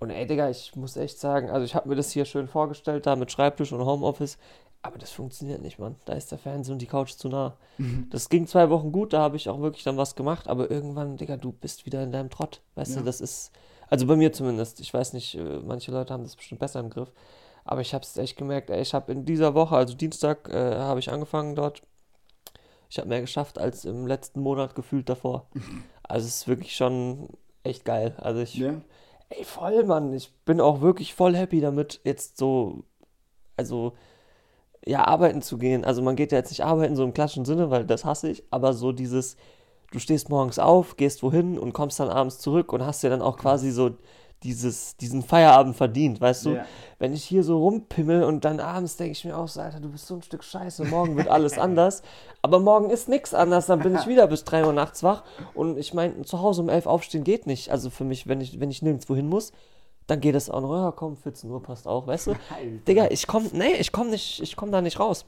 [0.00, 3.06] Und ey, Digga, ich muss echt sagen, also ich habe mir das hier schön vorgestellt,
[3.06, 4.38] da mit Schreibtisch und Homeoffice,
[4.80, 5.96] aber das funktioniert nicht, Mann.
[6.04, 7.56] Da ist der Fernseher und die Couch zu nah.
[8.10, 11.16] Das ging zwei Wochen gut, da habe ich auch wirklich dann was gemacht, aber irgendwann,
[11.16, 12.60] Digga, du bist wieder in deinem Trott.
[12.76, 13.00] Weißt Ja.
[13.00, 13.50] du, das ist,
[13.88, 16.90] also bei mir zumindest, ich weiß nicht, äh, manche Leute haben das bestimmt besser im
[16.90, 17.12] Griff,
[17.64, 20.76] aber ich habe es echt gemerkt, ey, ich habe in dieser Woche, also Dienstag, äh,
[20.76, 21.82] habe ich angefangen dort.
[22.88, 25.46] Ich habe mehr geschafft als im letzten Monat gefühlt davor.
[26.10, 27.28] Also es ist wirklich schon
[27.64, 28.14] echt geil.
[28.16, 28.80] Also ich, Ja.
[29.30, 30.12] Ey, voll, Mann.
[30.12, 32.84] Ich bin auch wirklich voll happy damit, jetzt so,
[33.56, 33.94] also,
[34.86, 35.84] ja, arbeiten zu gehen.
[35.84, 38.44] Also man geht ja jetzt nicht arbeiten so im klassischen Sinne, weil das hasse ich,
[38.50, 39.36] aber so dieses,
[39.92, 43.22] du stehst morgens auf, gehst wohin und kommst dann abends zurück und hast dir dann
[43.22, 43.96] auch quasi so
[44.42, 46.50] dieses, diesen Feierabend verdient, weißt du?
[46.50, 46.64] Ja.
[46.98, 49.88] Wenn ich hier so rumpimmel und dann abends denke ich mir auch so, Alter, du
[49.88, 52.02] bist so ein Stück Scheiße, morgen wird alles anders.
[52.42, 55.24] Aber morgen ist nichts anders, dann bin ich wieder bis 3 Uhr nachts wach.
[55.54, 57.70] Und ich meine, zu Hause um 11 aufstehen geht nicht.
[57.70, 59.52] Also für mich, wenn ich, wenn ich nirgendwo hin muss,
[60.06, 62.30] dann geht es auch noch, ja komm, 14 Uhr passt auch, weißt du?
[62.54, 62.84] Alter.
[62.86, 65.26] Digga, ich komm, nee, ich komm nicht, ich komm da nicht raus.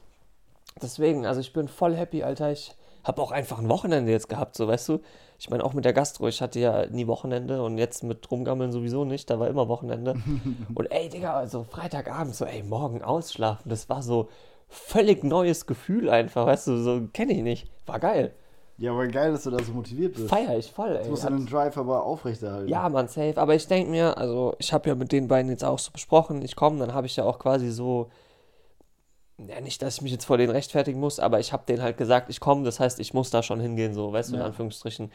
[0.81, 2.51] Deswegen, also ich bin voll happy, Alter.
[2.51, 4.99] Ich Habe auch einfach ein Wochenende jetzt gehabt, so weißt du.
[5.41, 8.71] Ich meine, auch mit der Gastro, ich hatte ja nie Wochenende und jetzt mit Rumgammeln
[8.71, 10.13] sowieso nicht, da war immer Wochenende.
[10.75, 14.29] und ey, Digga, also Freitagabend, so, ey, morgen ausschlafen, das war so
[14.69, 17.71] völlig neues Gefühl einfach, weißt du, so kenne ich nicht.
[17.87, 18.35] War geil.
[18.77, 20.29] Ja, aber geil, dass du da so motiviert bist.
[20.29, 20.97] Feier ich voll, ey.
[20.97, 22.69] Jetzt musst du Hat- den Drive aber aufrechterhalten.
[22.69, 23.33] ja, man, safe.
[23.37, 26.43] Aber ich denke mir, also ich habe ja mit den beiden jetzt auch so besprochen,
[26.43, 28.11] ich komme, dann habe ich ja auch quasi so,
[29.47, 31.97] ja, nicht, dass ich mich jetzt vor denen rechtfertigen muss, aber ich habe denen halt
[31.97, 34.45] gesagt, ich komme, das heißt, ich muss da schon hingehen, so, weißt du, in Ja.
[34.47, 35.11] Anführungsstrichen.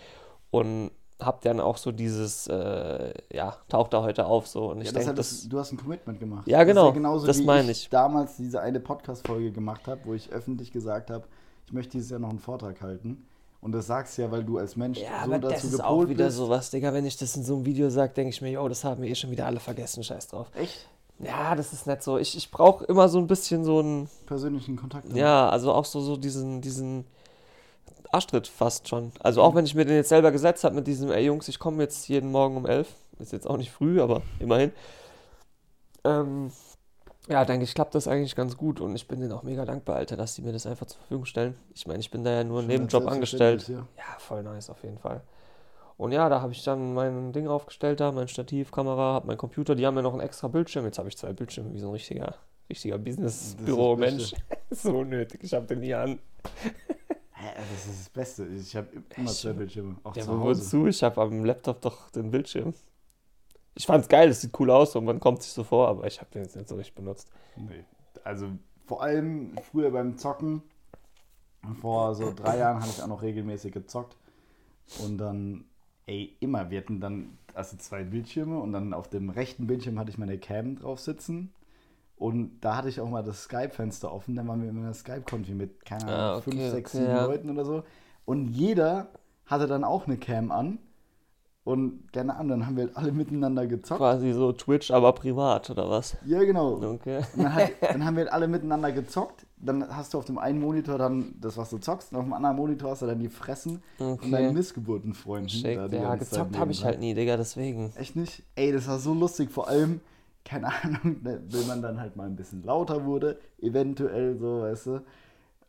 [0.50, 4.70] Und hab dann auch so dieses, äh, ja, taucht da heute auf, so.
[4.70, 6.46] Und ich Ja, das denke, das, das, du hast ein Commitment gemacht.
[6.46, 6.92] Ja, Das ist genau.
[6.92, 7.88] genauso Das meine ich ich.
[7.88, 11.24] damals diese eine Podcast-Folge gemacht habe, wo ich öffentlich gesagt habe,
[11.66, 13.26] ich möchte dieses Jahr noch einen Vortrag halten.
[13.62, 15.70] Und das sagst du ja, weil du als Mensch ja, so aber dazu das ist
[15.78, 16.36] gepolt auch wieder bist.
[16.36, 18.84] sowas, Digga, wenn ich das in so einem Video sage, denke ich mir, yo, das
[18.84, 20.50] haben wir eh schon wieder alle vergessen, scheiß drauf.
[20.54, 20.86] Echt?
[21.18, 22.18] Ja, das ist nicht so.
[22.18, 25.12] Ich, ich brauche immer so ein bisschen so ein, Persönlichen Kontakt.
[25.14, 27.06] Ja, also auch so, so diesen, diesen
[28.12, 29.12] Arschtritt fast schon.
[29.20, 31.58] Also auch wenn ich mir den jetzt selber gesetzt habe mit diesem, ey Jungs, ich
[31.58, 32.88] komme jetzt jeden Morgen um elf.
[33.18, 34.72] Ist jetzt auch nicht früh, aber immerhin.
[36.04, 36.52] Ähm,
[37.28, 39.96] ja, denke ich, klappt das eigentlich ganz gut und ich bin denen auch mega dankbar,
[39.96, 41.56] Alter, dass die mir das einfach zur Verfügung stellen.
[41.74, 43.62] Ich meine, ich bin da ja nur einen Nebenjob angestellt.
[43.62, 45.22] selbstverständlich, Ja, voll nice auf jeden Fall.
[45.96, 49.38] Und ja, da habe ich dann mein Ding aufgestellt, da mein Stativ, Kamera, habe mein
[49.38, 50.84] Computer, die haben ja noch einen extra Bildschirm.
[50.84, 52.34] Jetzt habe ich zwei Bildschirme, wie so ein richtiger,
[52.68, 54.34] richtiger Business-Büro-Mensch.
[54.70, 56.18] so nötig, ich habe den nie an.
[57.56, 58.46] Das ist das Beste.
[58.46, 59.96] Ich habe immer zwei Bildschirme.
[60.04, 60.62] Auch Ja, zu Hause.
[60.62, 60.86] wozu?
[60.86, 62.74] Ich habe am Laptop doch den Bildschirm.
[63.74, 66.18] Ich fand's geil, es sieht cool aus und man kommt sich so vor, aber ich
[66.20, 67.30] habe den jetzt nicht so richtig benutzt.
[67.56, 67.84] Nee.
[68.24, 68.48] Also
[68.86, 70.62] vor allem früher beim Zocken,
[71.80, 74.16] vor so drei Jahren habe ich auch noch regelmäßig gezockt.
[75.04, 75.64] Und dann,
[76.06, 80.10] ey, immer, wir hatten dann also zwei Bildschirme und dann auf dem rechten Bildschirm hatte
[80.10, 81.52] ich meine Cam drauf sitzen.
[82.16, 84.36] Und da hatte ich auch mal das Skype-Fenster offen.
[84.36, 87.16] Dann waren wir in einer Skype-Konfi mit, keine Ahnung, Ah, okay, fünf, sechs, okay, sieben
[87.16, 87.26] ja.
[87.26, 87.82] Leuten oder so.
[88.24, 89.08] Und jeder
[89.44, 90.78] hatte dann auch eine Cam an.
[91.66, 93.98] Und keine Ahnung, dann haben wir halt alle miteinander gezockt.
[93.98, 96.16] Quasi so Twitch, aber privat, oder was?
[96.24, 96.74] Ja, genau.
[96.94, 97.22] Okay.
[97.34, 99.44] Dann, hat, dann haben wir halt alle miteinander gezockt.
[99.56, 102.34] Dann hast du auf dem einen Monitor dann das, was du zockst, und auf dem
[102.34, 104.52] anderen Monitor hast du dann die Fressen von deinen Okay.
[104.52, 105.64] Missgeburtenfreunden.
[105.64, 107.92] Da Ja, gezockt habe ich halt nie, Digga, deswegen.
[107.96, 108.44] Echt nicht?
[108.54, 109.50] Ey, das war so lustig.
[109.50, 110.00] Vor allem,
[110.44, 115.00] keine Ahnung, wenn man dann halt mal ein bisschen lauter wurde, eventuell so, weißt du.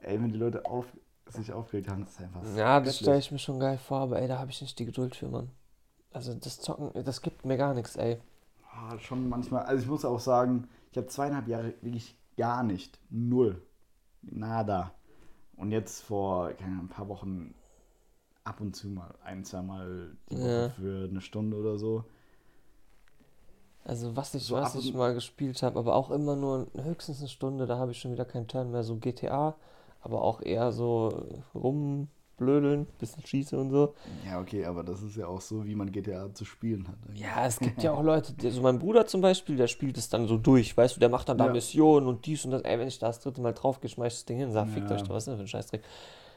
[0.02, 0.86] Ey, wenn die Leute auf,
[1.28, 4.22] sich aufgeregt haben, das ist einfach Ja, das stelle ich mir schon geil vor, aber
[4.22, 5.50] ey, da habe ich nicht die Geduld für, Mann.
[6.18, 8.20] Also das Zocken, das gibt mir gar nichts, ey.
[8.74, 13.00] Ah, schon manchmal, also ich muss auch sagen, ich habe zweieinhalb Jahre wirklich gar nicht,
[13.10, 13.62] null,
[14.22, 14.94] nada.
[15.58, 17.54] Und jetzt vor, keine ein paar Wochen
[18.44, 20.70] ab und zu mal, ein, zweimal die Woche Ja.
[20.76, 22.06] für eine Stunde oder so.
[23.84, 27.30] Also was ich, So was ich mal gespielt habe, aber auch immer nur höchstens eine
[27.30, 29.56] Stunde, da habe ich schon wieder keinen Turn mehr, so GTA,
[30.02, 31.26] aber auch eher so
[32.40, 33.94] rumblödeln, bisschen schießen und so.
[34.26, 36.96] Ja, okay, aber das ist ja auch so, wie man GTA zu spielen hat.
[37.08, 37.22] eigentlich.
[37.22, 40.10] Ja, es gibt ja auch Leute, die, also mein Bruder zum Beispiel, der spielt es
[40.10, 41.52] dann so durch, weißt du, der macht dann da Ja.
[41.52, 42.62] Missionen und dies und das.
[42.62, 44.96] Ey, wenn ich da das dritte Mal drauf das Ding hin, sag, fickt Ja.
[44.96, 45.82] euch doch, was ist denn für ein Scheißdreck.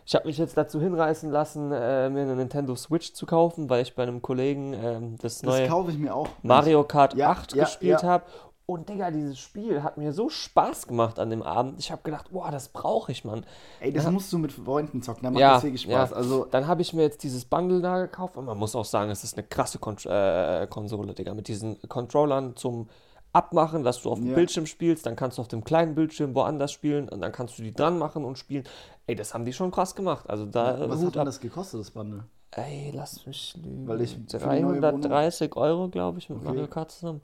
[0.07, 3.83] Ich habe mich jetzt dazu hinreißen lassen, äh, mir eine Nintendo Switch zu kaufen, weil
[3.83, 5.71] ich bei einem Kollegen ähm, das Das neue
[6.11, 6.29] auch.
[6.43, 8.25] Mario Kart Ja, 8 ja, gespielt habe.
[8.71, 11.81] Und Digga, dieses Spiel hat mir so Spaß gemacht an dem Abend.
[11.81, 13.45] Ich habe gedacht, boah, das brauche ich, Mann.
[13.81, 14.13] Ey, das Ja.
[14.13, 16.11] musst du mit Freunden zocken, da macht Ja, das wirklich Spaß.
[16.11, 16.17] ja.
[16.17, 19.11] Also, Dann habe ich mir jetzt dieses Bundle da gekauft und man muss auch sagen,
[19.11, 21.35] es ist eine krasse Kon äh, Konsole, Digga.
[21.35, 22.89] Mit diesen Controllern zum
[23.33, 24.35] Abmachen, dass du auf dem Ja.
[24.37, 27.63] Bildschirm spielst, dann kannst du auf dem kleinen Bildschirm woanders spielen und dann kannst du
[27.65, 28.63] die dran machen und spielen.
[29.09, 30.31] Ey, das haben die schon krass gemacht.
[30.31, 32.23] Also da äh, was Hut hat denn das gekostet, das Bundle?
[32.53, 33.87] Ey, lass mich lügen.
[33.89, 36.47] Weil ich für die neue 330 Euro, glaube ich, mit Okay.
[36.49, 37.21] Mario Kart zusammen.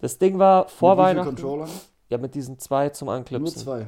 [0.00, 1.68] Das Ding war vor Mit Weihnachten.
[2.08, 3.62] Ja, mit diesen zwei zum Nur Anknipsen.
[3.62, 3.80] zwei.
[3.80, 3.86] Ja,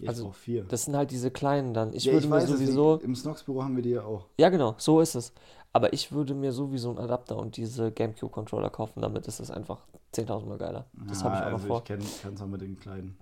[0.00, 0.64] ich Also, vier.
[0.64, 1.92] Das sind halt diese kleinen dann.
[1.92, 2.96] Ich ja, würde mir weiß es, sowieso.
[3.02, 4.26] Im Snox-Büro haben wir die ja auch.
[4.38, 5.32] Ja, genau, so ist es.
[5.72, 9.86] Aber ich würde mir sowieso einen Adapter und diese GameCube-Controller kaufen, damit ist es einfach
[10.14, 10.86] 10.000 Mal geiler.
[11.08, 11.78] Das habe ich auch noch also vor.
[11.78, 13.16] Ich kenne es auch mit den kleinen.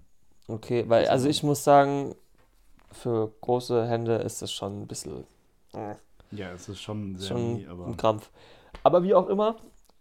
[0.46, 2.14] Okay, weil, Das also ich muss sagen,
[2.90, 5.24] für große Hände ist es schon ein bisschen
[5.74, 5.94] äh,
[6.30, 8.30] Ja, es ist schon sehr schon nie, aber ein Krampf.
[8.82, 9.56] Aber wie auch immer,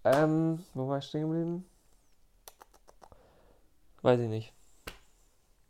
[0.06, 1.66] ähm, wo war ich stehen geblieben?
[4.08, 4.54] Weiß ich nicht.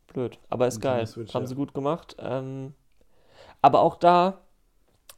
[0.05, 1.07] Blöd, aber ist geil.
[1.07, 1.47] Switch, Haben ja.
[1.47, 2.15] sie gut gemacht.
[2.19, 2.75] Ähm,
[3.63, 4.41] aber auch da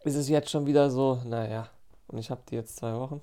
[0.06, 1.68] ist es jetzt schon wieder so, naja,
[2.08, 3.20] und ich habe die jetzt zwei Wochen.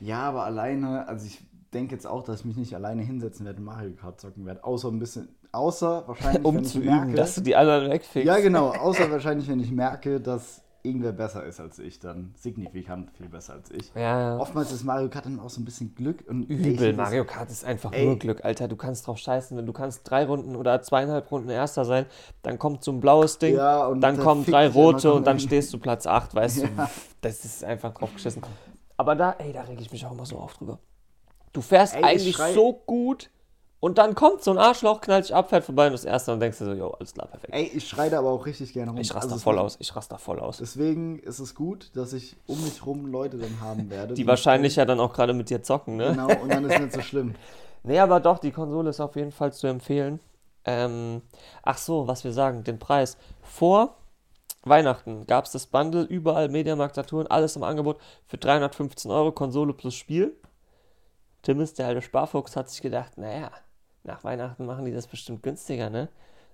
[0.00, 1.38] Ja, aber alleine, also ich
[1.72, 4.62] denke jetzt auch, dass ich mich nicht alleine hinsetzen werde und Mario Kart zocken werde.
[4.62, 7.14] Außer ein bisschen, außer wahrscheinlich, Um wenn zu ich üben, merke.
[7.14, 8.26] dass du die anderen wegfickst.
[8.26, 13.10] ja, genau, außer wahrscheinlich, wenn ich merke, dass irgendwer besser ist als ich, dann signifikant
[13.10, 13.92] viel besser als ich.
[13.94, 14.38] Ja.
[14.38, 17.64] Oftmals ist Mario Kart dann auch so ein bisschen Glück und Übel, Mario Kart ist
[17.64, 18.06] einfach Ey.
[18.06, 18.68] nur Glück, Alter.
[18.68, 22.06] Du kannst drauf scheißen, wenn du kannst drei Runden oder zweieinhalb Runden Erster sein,
[22.42, 25.72] dann kommt so ein blaues Ding, Ja, dann da kommen drei rote und dann stehst
[25.72, 26.66] du Platz 8, weißt du.
[26.76, 26.90] Ja.
[27.20, 28.42] Das ist einfach drauf geschissen.
[28.96, 30.78] Aber da, ey, da reg ich mich auch immer so auf drüber.
[31.52, 33.30] Du fährst Ey, ich eigentlich so gut
[33.80, 36.40] und dann kommt so ein Arschloch, knallt dich ab, fährt vorbei und das Erste und
[36.40, 37.52] denkst dir so, jo, alles klar, perfekt.
[37.54, 39.00] Ey, ich schreie da aber auch richtig gerne rum.
[39.00, 40.58] ich raste Also voll aus, ich raste da voll aus.
[40.58, 44.14] Deswegen ist es gut, dass ich um mich rum Leute dann haben werde.
[44.14, 46.10] Die wahrscheinlich ja dann auch gerade mit dir zocken, ne?
[46.10, 47.34] Genau, und dann ist es nicht so schlimm.
[47.88, 50.18] Nee, aber doch, die Konsole ist auf jeden Fall zu empfehlen.
[50.64, 51.22] Ähm,
[51.62, 53.16] ach so, was wir sagen, den Preis.
[53.42, 53.94] Vor
[54.64, 59.72] Weihnachten gab es das Bundle, überall Mediamarkt, Saturn, alles im Angebot für 315 Euro, Konsole
[59.72, 60.36] plus Spiel.
[61.46, 63.52] Timmis, der alte Sparfuchs, hat sich gedacht, naja,
[64.02, 66.08] nach Weihnachten machen die das bestimmt günstiger, ne?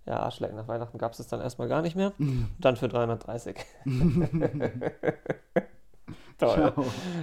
[0.04, 2.12] Ja, Arschleck, nach Weihnachten gab es das dann erstmal gar nicht mehr.
[2.60, 3.56] Dann für 330.
[6.38, 6.72] Toll.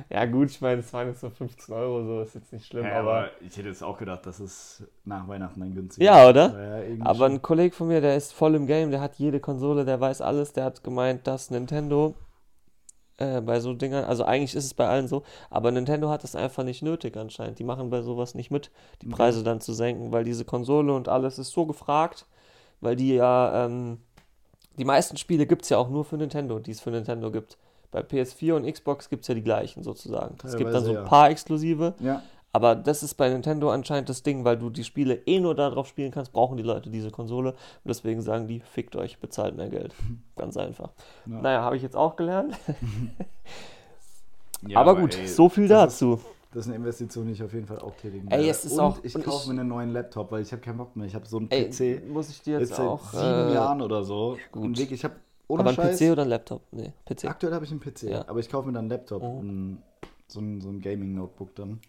[0.10, 2.86] Ja gut, ich meine, es waren jetzt nur 15 Euro, so ist jetzt nicht schlimm,
[2.86, 3.17] Ja, aber...
[3.17, 6.82] aber ich hätte jetzt auch gedacht, dass es nach Weihnachten dann günstiger Ja, oder?
[6.88, 9.86] Ja, Aber ein Kollege von mir, der ist voll im Game, der hat jede Konsole,
[9.86, 12.15] der weiß alles, der hat gemeint, dass Nintendo
[13.19, 16.36] äh, bei so Dingern, also eigentlich ist es bei allen so, aber Nintendo hat das
[16.36, 17.60] einfach nicht nötig anscheinend.
[17.60, 19.08] Die machen bei sowas nicht mit, die.
[19.08, 22.25] Preise dann zu senken, weil diese Konsole und alles ist so gefragt,
[22.82, 23.99] weil die ja, ähm,
[24.77, 27.58] die meisten Spiele gibt es ja auch nur für Nintendo, die es für Nintendo gibt.
[27.91, 30.36] Bei PS4 und Xbox gibt es ja die gleichen sozusagen.
[30.43, 34.23] es gibt dann so ein paar exklusive, Ja, aber das ist bei Nintendo anscheinend das
[34.23, 37.51] Ding, weil du die Spiele eh nur darauf spielen kannst, brauchen die Leute diese Konsole.
[37.51, 39.93] Und deswegen sagen die, fickt euch, bezahlt mehr Geld.
[40.35, 40.89] Ganz einfach.
[41.25, 41.41] Ja.
[41.41, 42.55] Naja, habe ich jetzt auch gelernt.
[44.67, 46.19] Ja, aber gut, ey, so viel das ist- dazu.
[46.51, 48.49] Das ist eine Investition, die ich auf jeden Fall auch tätigen Ey, werde.
[48.49, 50.95] es ist und auch- ich kaufe mir einen neuen Laptop, weil ich habe keinen Bock
[50.95, 51.05] mehr.
[51.05, 53.03] Ich habe so einen Ey, PC muss ich dir jetzt, jetzt seit auch.
[53.12, 54.35] sieben äh, Jahren oder so.
[54.51, 54.63] gut.
[54.63, 55.13] Und ich habe
[55.47, 56.62] ohne aber ein Scheiß, PC oder ein Laptop?
[56.71, 57.25] Nee, PC.
[57.25, 58.25] Aktuell habe ich einen PC, Ja.
[58.27, 59.29] aber ich kaufe mir dann einen Laptop, Mhm.
[59.39, 59.83] und
[60.27, 61.79] so ein, so ein Gaming-Notebook dann.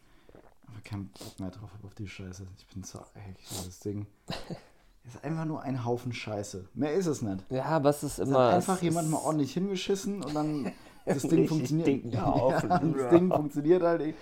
[0.72, 2.46] Aber keinen Bock mehr drauf auf die Scheiße.
[2.58, 4.06] Ich bin so, ey, dieses Ding.
[5.06, 6.68] ist einfach nur ein Haufen Scheiße.
[6.74, 7.44] Mehr ist es nicht.
[7.50, 8.52] Ja, aber es ist Es immer.
[8.52, 10.72] hat es einfach jemand mal ordentlich hingeschissen und dann
[11.06, 11.86] das Ding funktioniert.
[11.86, 14.02] dicken Ja, das Ding funktioniert halt.
[14.06, 14.18] nicht.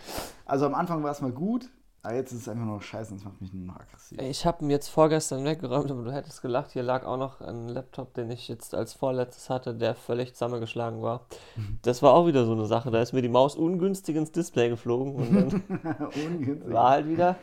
[0.47, 1.69] Also am Anfang war es mal gut,
[2.03, 4.21] aber jetzt ist es einfach nur scheiße und es macht mich nur noch aggressiv.
[4.21, 7.69] Ich habe ihn jetzt vorgestern weggeräumt, aber du hättest gelacht, hier lag auch noch ein
[7.69, 11.27] Laptop, den ich jetzt als vorletztes hatte, der völlig zusammengeschlagen war.
[11.57, 11.79] Mhm.
[11.83, 14.69] Das war auch wieder so eine Sache, da ist mir die Maus ungünstig ins Display
[14.69, 15.63] geflogen und dann
[16.27, 16.73] Ungünstig.
[16.73, 17.37] war halt wieder.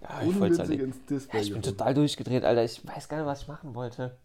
[0.00, 1.38] Ja, ich halt ins Display.
[1.38, 2.64] Ja, ich bin total durchgedreht, Alter.
[2.64, 4.16] Ich weiß gar nicht, was ich machen wollte.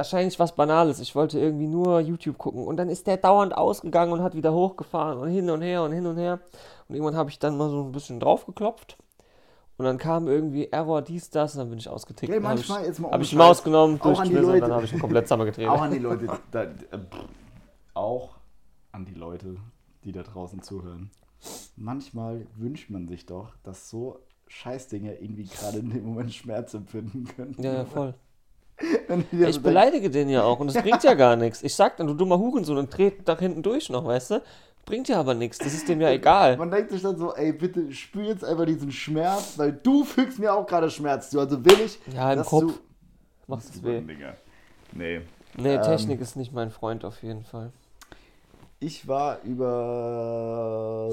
[0.00, 0.98] Wahrscheinlich was Banales.
[0.98, 2.66] Ich wollte irgendwie nur YouTube gucken.
[2.66, 5.92] Und dann ist der dauernd ausgegangen und hat wieder hochgefahren und hin und her und
[5.92, 6.40] hin und her.
[6.88, 8.96] Und irgendwann habe ich dann mal so ein bisschen draufgeklopft.
[9.76, 12.32] Und dann kam irgendwie Error, dies, das, und dann bin ich ausgetickt.
[12.32, 14.86] Habe manchmal, ich, jetzt mal hab ohne ich die Maus genommen, durchgeschmissen und dann habe
[14.86, 15.68] ich ihn komplett zusammengedreht.
[15.68, 16.70] Auch an die Leute, da, äh,
[17.92, 18.36] auch
[18.92, 19.56] an die Leute,
[20.04, 21.10] die da draußen zuhören.
[21.76, 27.24] Manchmal wünscht man sich doch, dass so Scheißdinge irgendwie gerade in dem Moment Schmerz empfinden
[27.26, 27.54] können.
[27.58, 28.14] ja, ja, voll.
[29.30, 31.62] Ich beleidige den ja auch und das bringt ja gar nichts.
[31.62, 34.42] Ich sag dann, du dummer Hurensohn und dreht da hinten durch noch, weißt du?
[34.86, 35.58] Bringt ja aber nichts.
[35.58, 36.56] Das ist dem ja egal.
[36.56, 40.38] Man denkt sich dann so, ey, bitte spür jetzt einfach diesen Schmerz, weil du fügst
[40.38, 41.38] mir auch gerade Schmerz zu.
[41.40, 42.72] Also will ich, Ja, im dass Kopf du...
[43.46, 44.00] macht es weh.
[44.00, 44.34] Digga.
[44.92, 45.20] Nee.
[45.56, 47.72] Nee, Ähm, Technik ist nicht mein Freund auf jeden Fall.
[48.82, 51.10] Ich war über,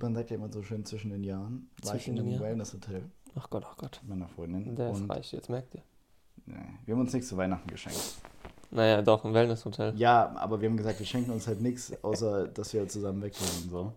[0.00, 2.40] man sagt ja immer so schön zwischen den Jahren, war ich Zwischen in einem?
[2.40, 3.02] Wellness-Hotel
[3.38, 4.00] Ach Gott, ach Gott.
[4.02, 4.76] mit meiner Freundin.
[4.76, 5.82] Der ist reich, jetzt merkt ihr.
[6.46, 6.54] Nee,
[6.84, 7.98] wir haben uns nichts zu Weihnachten geschenkt.
[8.70, 9.92] Naja, doch, ein Wellnesshotel.
[9.96, 13.48] Ja, aber wir haben gesagt, wir schenken uns halt nichts, außer dass wir zusammen weggehen
[13.62, 13.92] und so.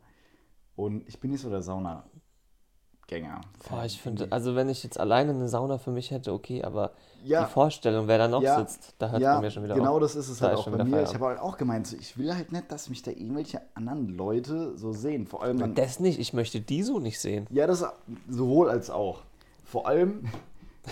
[0.75, 3.41] Und ich bin nicht so der Saunagänger.
[3.67, 6.91] Boah, ich finde, also wenn ich jetzt alleine eine Sauna für mich hätte, okay, aber
[7.25, 9.73] ja, die Vorstellung, wer da noch Ja, sitzt, da hört ja, bei mir schon wieder
[9.75, 10.01] genau auf.
[10.01, 11.03] das ist es Da halt auch bei mir.
[11.03, 14.07] Ich habe halt auch gemeint, so, ich will halt nicht, dass mich da irgendwelche anderen
[14.15, 15.25] Leute so sehen.
[15.27, 17.47] Vor allem, dann, Das nicht, ich möchte die so nicht sehen.
[17.49, 17.83] ja, das
[18.29, 19.23] sowohl als auch.
[19.65, 20.23] Vor allem,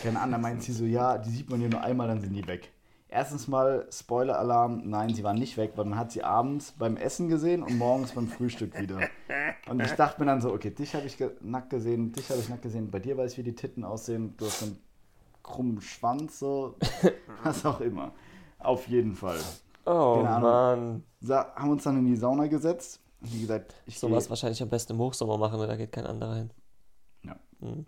[0.01, 2.33] keine Ahnung, da meint sie so, ja, die sieht man hier nur einmal, dann sind
[2.33, 2.71] die weg.
[3.09, 7.29] Erstens mal, Spoiler-Alarm, nein, sie waren nicht weg, weil man hat sie abends beim Essen
[7.29, 8.99] gesehen und morgens beim Frühstück wieder.
[9.69, 12.39] Und ich dachte mir dann so, okay, dich habe ich ge nackt gesehen, dich habe
[12.41, 14.77] ich nackt gesehen, bei dir weiß ich, wie die Titten aussehen, du hast einen
[15.41, 16.75] krummen Schwanz, so,
[17.43, 18.11] was auch immer.
[18.59, 19.39] Auf jeden Fall.
[19.85, 20.19] Oh.
[20.21, 21.03] Mann.
[21.21, 22.99] Sa haben uns dann in die Sauna gesetzt.
[23.21, 26.35] Wie gesagt, ich geh- wahrscheinlich am besten im Hochsommer machen, weil da geht kein anderer
[26.35, 26.51] hin.
[27.23, 27.35] Ja.
[27.61, 27.85] Mhm.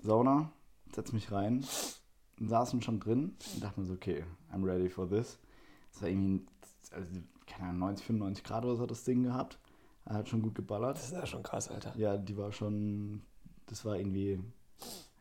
[0.00, 0.50] Sauna,
[0.96, 1.64] setz mich rein,
[2.40, 5.38] saßen schon drin und dachte mir so, okay, I'm ready for this.
[5.92, 6.44] Das war irgendwie,
[6.90, 9.58] also, keine Ahnung, 90, 95 Grad oder so hat das Ding gehabt.
[10.04, 10.96] Er hat schon gut geballert.
[10.96, 11.92] Das ist ja schon krass, Alter.
[11.96, 13.22] Ja, die war schon,
[13.66, 14.40] das war irgendwie,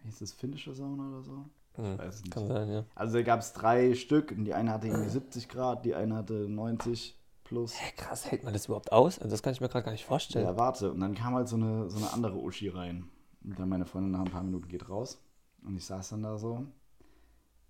[0.03, 1.45] hieß das finnische Sauna oder so?
[1.75, 2.33] Hm, weiß es nicht.
[2.33, 2.85] Kann sein, ja.
[2.95, 6.15] Also da gab es drei Stück und die eine hatte irgendwie 70 Grad, die eine
[6.15, 7.73] hatte 90 plus.
[7.73, 9.19] Hä, krass, hält man das überhaupt aus?
[9.19, 10.45] Also das kann ich mir gerade gar nicht vorstellen.
[10.45, 10.91] Ja, warte.
[10.91, 13.09] Und dann kam halt so eine, so eine andere Uschi rein.
[13.43, 15.19] Und dann meine Freundin nach ein paar Minuten geht raus.
[15.65, 16.65] Und ich saß dann da so.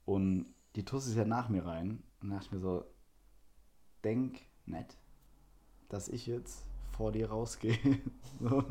[0.06, 2.04] Und die Tuss ist ja nach mir rein.
[2.22, 2.86] Und dachte mir so,
[4.04, 4.98] denk nett,
[5.90, 7.78] dass ich jetzt vor dir rausgehe.
[8.40, 8.64] so.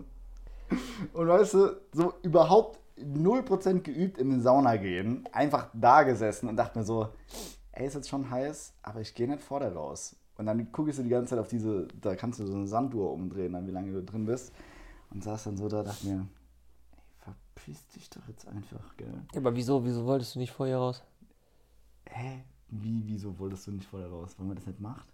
[1.13, 5.29] Und weißt du, so überhaupt 0% geübt in den Sauna gehen.
[5.33, 7.09] Einfach da gesessen und dachte mir so,
[7.73, 10.17] ey, ist jetzt schon heiß, aber ich gehe nicht vor dir raus.
[10.37, 13.13] Und dann ich so die ganze Zeit auf diese, da kannst du so eine Sanduhr
[13.13, 14.53] umdrehen, dann wie lange du drin bist.
[15.11, 16.27] Und saß dann so da, dachte mir,
[17.55, 19.13] verpiss dich doch jetzt einfach, gell.
[19.33, 21.03] Ja, aber wieso, wieso wolltest du nicht vorher raus?
[22.09, 22.45] Hä?
[22.69, 24.35] Wie, wieso wolltest du nicht vor dir raus?
[24.39, 25.07] Weil man das nicht macht?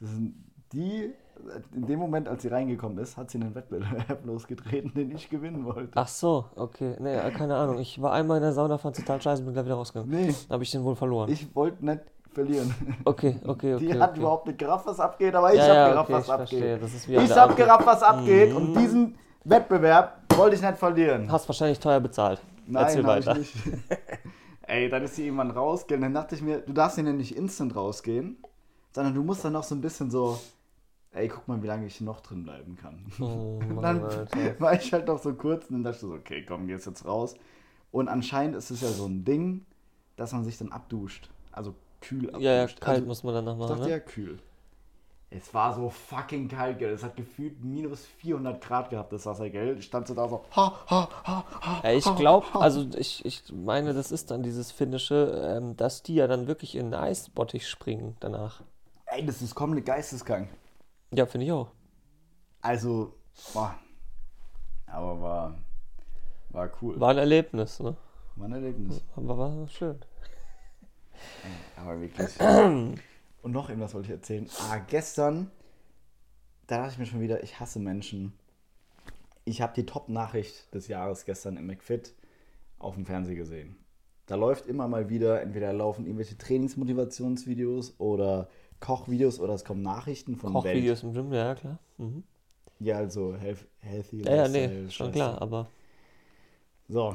[0.00, 0.34] Das sind
[0.72, 1.12] die,
[1.72, 5.64] in dem Moment, als sie reingekommen ist, hat sie einen Wettbewerb losgetreten, den ich gewinnen
[5.64, 5.92] wollte.
[5.94, 6.96] Ach so, okay.
[6.98, 7.78] Nee, äh, keine Ahnung.
[7.78, 10.10] Ich war einmal in der Sauna, fand total scheiße und bin gleich wieder rausgegangen.
[10.26, 11.30] Nee, Habe ich den wohl verloren.
[11.30, 12.00] ich wollte nicht
[12.32, 12.74] verlieren.
[13.04, 13.86] Okay, okay, okay.
[13.86, 14.20] Die hat okay.
[14.20, 16.58] überhaupt nicht gerafft, was abgeht, aber ich ja, hab ja, gerafft, okay, was ich verstehe.
[16.74, 16.82] abgeht.
[16.82, 17.64] Das ist wie Ich der hab Ampel.
[17.64, 18.56] gerafft, was abgeht Mhm.
[18.56, 21.30] und diesen Wettbewerb wollte ich nicht verlieren.
[21.30, 22.40] Hast wahrscheinlich teuer bezahlt.
[22.66, 23.38] Nein, Erzähl hab ich weiter.
[23.38, 23.54] nicht.
[24.66, 26.00] Ey, dann ist sie irgendwann rausgehen.
[26.00, 28.38] Dann dachte ich mir, du darfst ja nicht instant rausgehen,
[28.92, 30.38] sondern du musst dann noch so ein bisschen so,
[31.12, 33.04] ey, guck mal, wie lange ich noch drin bleiben kann.
[33.20, 34.60] Oh, dann Alter.
[34.60, 37.04] war ich halt noch so kurz und dann dachte ich so, okay, komm, gehst jetzt
[37.04, 37.34] raus.
[37.90, 39.66] Und anscheinend ist es ja so ein Ding,
[40.16, 41.28] dass man sich dann abduscht.
[41.52, 42.44] Also kühl abduscht.
[42.44, 43.90] Ja, ja, kalt also, muss man danach ich machen, dachte ne?
[43.90, 44.38] ja kühl.
[45.36, 46.92] Es war so fucking kalt, gell.
[46.92, 49.78] Es hat gefühlt minus 400 Grad gehabt, das Wasser, gell.
[49.78, 51.80] Ich stand so da so, ha, ha, ha, ha.
[51.82, 56.14] Ja, ich glaube, also ich, ich meine, das ist dann dieses Finnische, ähm, dass die
[56.14, 58.62] ja dann wirklich in den Eisbottich springen danach.
[59.06, 60.48] Ey, das ist komplett geisteskrank.
[61.12, 61.68] Ja, finde ich auch.
[62.60, 63.14] Also,
[63.52, 63.74] boah.
[64.86, 65.54] Aber war,
[66.50, 67.00] war cool.
[67.00, 67.96] War ein Erlebnis, ne?
[68.36, 69.02] War ein Erlebnis.
[69.16, 69.98] Aber war schön.
[71.76, 72.30] Aber wirklich.
[73.44, 74.48] Und noch irgendwas wollte ich erzählen.
[74.70, 75.50] Ah, gestern,
[76.66, 78.32] da dachte ich mir schon wieder, ich hasse Menschen.
[79.44, 82.14] Ich habe die Top-Nachricht des Jahres gestern im McFit
[82.78, 83.76] auf dem Fernseher gesehen.
[84.24, 88.48] Da läuft immer mal wieder, entweder laufen irgendwelche Trainingsmotivationsvideos oder
[88.80, 90.54] Kochvideos oder es kommen Nachrichten von.
[90.54, 91.78] Kochvideos im Gym, ja, klar.
[91.98, 92.24] Mhm.
[92.80, 95.68] Ja, also health, healthy Ja, ja, nee, schon klar, aber
[96.88, 97.14] So,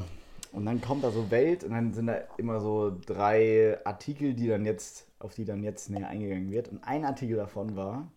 [0.51, 4.47] und dann kommt da so Welt und dann sind da immer so drei Artikel, die
[4.47, 6.69] dann jetzt, auf die dann jetzt näher eingegangen wird.
[6.69, 8.12] Und ein Artikel davon war,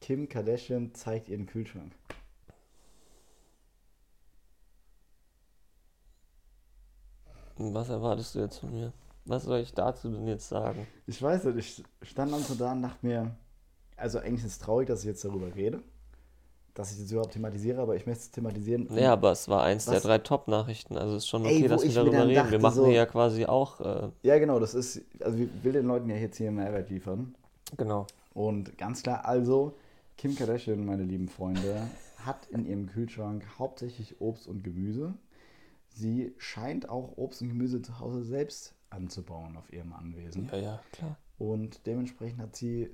[0.00, 1.92] Kim Kardashian zeigt ihren Kühlschrank.
[7.58, 8.92] was erwartest du jetzt von mir?
[9.24, 10.86] Was soll ich dazu denn jetzt sagen?
[11.06, 13.36] Ich weiß nicht, ich stand dann so da und dachte mir,
[13.96, 15.82] also eigentlich ist es traurig, dass ich jetzt darüber rede,
[16.78, 18.88] dass ich das überhaupt thematisiere, aber ich möchte es thematisieren.
[18.96, 20.04] Ja, aber es war eins der Was?
[20.04, 22.34] drei Top-Nachrichten, also ist schon Ey, okay, wo dass wir darüber reden.
[22.36, 25.48] dachte, wir machen so- hier ja quasi auch, äh, Ja, genau, das ist, also ich
[25.64, 27.34] will den Leuten ja jetzt hier Mehrwert liefern.
[27.76, 28.06] genau.
[28.32, 29.74] Und ganz klar, also,
[30.16, 31.82] Kim Kardashian, meine lieben Freunde,
[32.18, 35.14] hat in ihrem Kühlschrank hauptsächlich Obst und Gemüse.
[35.88, 40.48] Sie scheint auch Obst und Gemüse zu Hause selbst anzubauen auf ihrem Anwesen.
[40.52, 41.16] Ja, ja, klar.
[41.38, 42.90] Und dementsprechend hat sie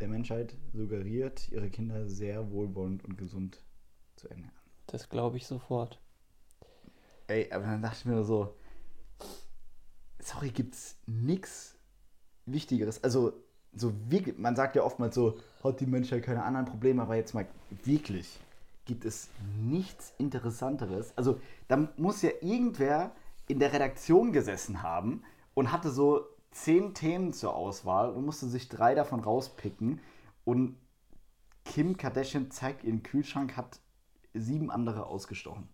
[0.00, 3.62] der Menschheit suggeriert, ihre Kinder sehr wohlwollend und gesund
[4.16, 4.52] zu ernähren.
[4.86, 6.00] Das glaube ich sofort.
[7.26, 8.54] Ey, aber dann dachte ich mir so,
[10.18, 11.76] sorry, gibt's nichts
[12.46, 13.02] Wichtigeres.
[13.04, 13.32] Also,
[13.72, 17.34] so wirklich, man sagt ja oftmals so, hat die Menschheit keine anderen Probleme, aber jetzt
[17.34, 17.46] mal
[17.84, 18.40] wirklich,
[18.84, 19.28] gibt es
[19.60, 21.12] nichts Interessanteres.
[21.16, 23.12] Also, da muss ja irgendwer
[23.46, 25.22] in der Redaktion gesessen haben
[25.54, 30.00] und hatte so zehn Themen zur Auswahl und musste sich drei davon rauspicken.
[30.44, 30.76] Und
[31.64, 33.80] Kim Kardashian zeigt ihren Kühlschrank, hat
[34.34, 35.68] sieben andere ausgestochen.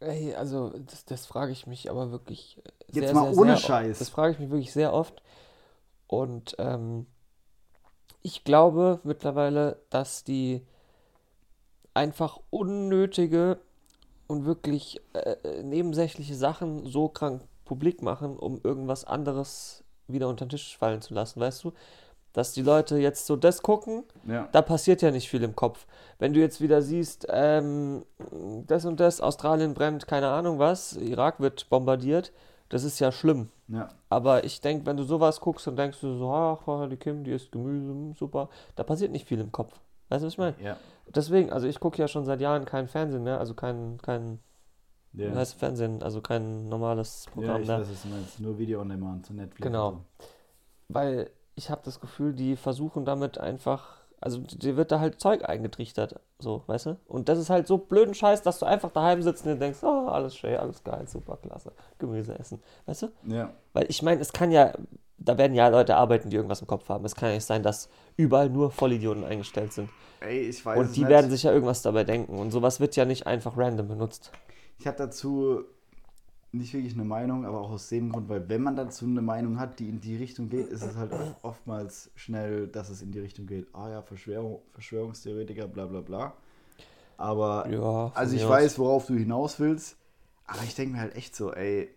[0.00, 3.56] Ey, also das, das frage ich mich aber wirklich äh, Jetzt sehr, mal sehr, ohne
[3.56, 3.98] sehr Scheiß.
[3.98, 5.22] Das frage ich mich wirklich sehr oft.
[6.06, 7.06] Und ähm,
[8.22, 10.66] ich glaube mittlerweile, dass die
[11.94, 13.58] einfach unnötige
[14.28, 20.46] und wirklich äh, äh, nebensächliche Sachen so krank publik machen, um irgendwas anderes wieder unter
[20.46, 21.72] den Tisch fallen zu lassen, weißt du?
[22.32, 24.48] Dass die Leute jetzt so das gucken, Ja.
[24.52, 25.86] da passiert ja nicht viel im Kopf.
[26.18, 28.04] Wenn du jetzt wieder siehst, ähm,
[28.66, 32.32] das und das, Australien brennt, keine Ahnung was, Irak wird bombardiert,
[32.68, 33.48] das ist ja schlimm.
[33.68, 33.88] Ja.
[34.08, 37.32] Aber ich denke, wenn du sowas guckst und denkst du so, ach, die Kim, die
[37.32, 39.72] isst Gemüse, hm, super, da passiert nicht viel im Kopf.
[40.08, 40.56] Weißt du, was ich meine?
[40.62, 40.76] Ja.
[41.14, 44.38] Deswegen, also ich gucke ja schon seit Jahren kein Fernsehen mehr, also kein, kein,
[45.18, 45.32] Ja.
[45.32, 47.80] wie heißt Fernsehen, also kein normales ja, Programm ich mehr.
[47.80, 48.40] weiß, was du meinst.
[48.40, 49.60] Nur Video on Demand, so Netflix.
[49.60, 50.00] Genau.
[50.88, 55.48] Weil ich habe das Gefühl, die versuchen damit einfach Also dir wird da halt Zeug
[55.48, 56.96] eingetrichtert, so, weißt du?
[57.06, 59.78] Und das ist halt so blöden Scheiß, dass du einfach daheim sitzt und dir denkst,
[59.82, 63.08] oh, alles schön, alles geil, super, klasse, Gemüse essen, weißt du?
[63.26, 63.52] Ja.
[63.74, 64.72] Weil ich meine, es kann ja,
[65.18, 67.04] da werden ja Leute arbeiten, die irgendwas im Kopf haben.
[67.04, 69.88] Es kann ja nicht sein, dass überall nur Vollidioten eingestellt sind.
[70.20, 71.10] Ey, ich weiß Und es die nicht.
[71.10, 72.38] werden sich ja irgendwas dabei denken.
[72.38, 74.32] Und sowas wird ja nicht einfach random benutzt.
[74.78, 75.64] Ich habe dazu
[76.52, 79.58] nicht wirklich eine Meinung, aber auch aus dem Grund, weil wenn man dazu eine Meinung
[79.58, 81.12] hat, die in die Richtung geht, ist es halt
[81.42, 83.66] oftmals schnell, dass es in die Richtung geht.
[83.74, 86.36] Ah ja, Verschwörung, Verschwörungstheoretiker, bla bla bla.
[87.16, 89.96] Aber, Ja, also ich weiß, worauf du hinaus willst,
[90.46, 91.90] aber ich denke mir halt echt so, ey,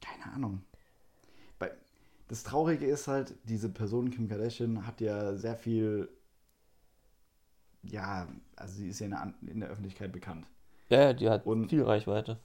[0.00, 0.62] keine Ahnung.
[2.28, 6.08] Das Traurige ist halt, diese Person Kim Kardashian hat ja sehr viel,
[7.82, 10.46] ja, also sie ist ja in der Öffentlichkeit bekannt
[10.90, 12.38] Ja, ja, die hat Und- viel Reichweite.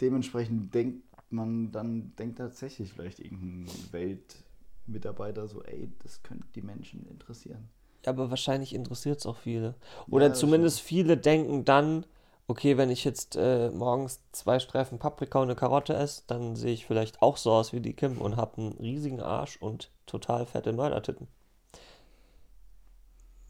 [0.00, 7.06] dementsprechend denkt man dann, denkt tatsächlich vielleicht irgendein Weltmitarbeiter so, ey, das könnte die Menschen
[7.06, 7.68] interessieren.
[8.04, 9.76] Ja, aber wahrscheinlich interessiert es auch viele.
[10.10, 12.04] Oder das zumindest viele denken dann,
[12.48, 16.72] okay, wenn ich jetzt äh, morgens zwei Streifen Paprika und eine Karotte esse, dann sehe
[16.74, 20.44] ich vielleicht auch so aus wie die Kim und habe einen riesigen Arsch und total
[20.46, 21.28] fette Neunertitten.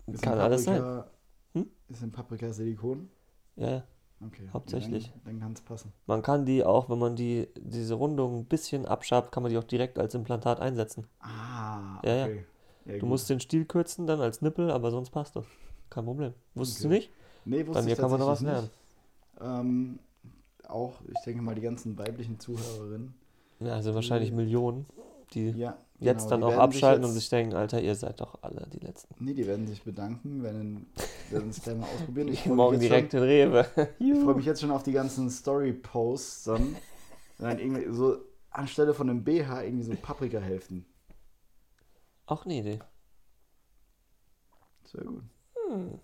[0.07, 0.83] Ist Kann alles sein.
[0.83, 1.11] Paprika-
[1.55, 1.67] Hm?
[1.89, 3.09] Ist in Paprika Silikon?
[3.57, 3.83] Ja, ja.
[4.27, 4.49] Okay.
[4.53, 5.11] Hauptsächlich.
[5.11, 5.93] Dann, dann kann es passen.
[6.07, 9.59] Man kann die auch, wenn man die, diese Rundung ein bisschen abschabt, kann man die
[9.59, 11.07] auch direkt als Implantat einsetzen.
[11.21, 12.25] Ah, Ja, ja.
[12.27, 12.45] okay.
[12.85, 13.09] Ja, Du gut.
[13.11, 15.47] musst den Stiel kürzen dann als Nippel, aber sonst passt das.
[15.91, 16.33] Kein Problem.
[16.55, 16.89] Wusstest Okay.
[16.89, 17.11] du nicht?
[17.45, 18.71] Nee, Bei wusste mir ich kann man noch was lernen.
[19.41, 19.99] Ähm,
[20.69, 23.15] auch, ich denke mal, die ganzen weiblichen Zuhörerinnen.
[23.61, 24.87] Ja, also wahrscheinlich Millionen,
[25.35, 28.67] die Ja, jetzt genau, dann auch abschalten und sich denken, Alter, ihr seid doch alle
[28.73, 29.15] die Letzten.
[29.25, 30.87] Nee, die werden sich bedanken, wenn
[31.31, 32.29] werden es gleich mal ausprobieren.
[32.29, 33.67] Ich freue Morgen mich, jetzt direkt schon- in Rewe.
[33.99, 36.77] ich freu mich jetzt schon auf die ganzen Story-Posts dann.
[37.39, 38.17] dann irgendwie so
[38.51, 40.85] anstelle von einem BH irgendwie so Paprikahälften.
[42.27, 42.79] Auch eine Idee.
[44.85, 45.23] Sehr gut.
[45.69, 45.99] Hm.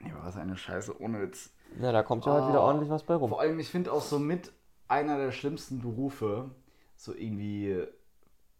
[0.00, 1.50] Ja, aber was eine Scheiße, ohne Witz.
[1.78, 2.64] Na, da kommt ja heute wieder Ah.
[2.66, 3.30] ordentlich was bei rum.
[3.30, 4.52] Vor allem, ich finde auch so mit
[4.88, 6.50] einer der schlimmsten Berufe,
[6.96, 7.82] so irgendwie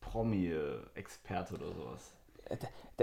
[0.02, 2.12] Promi-Experte oder sowas.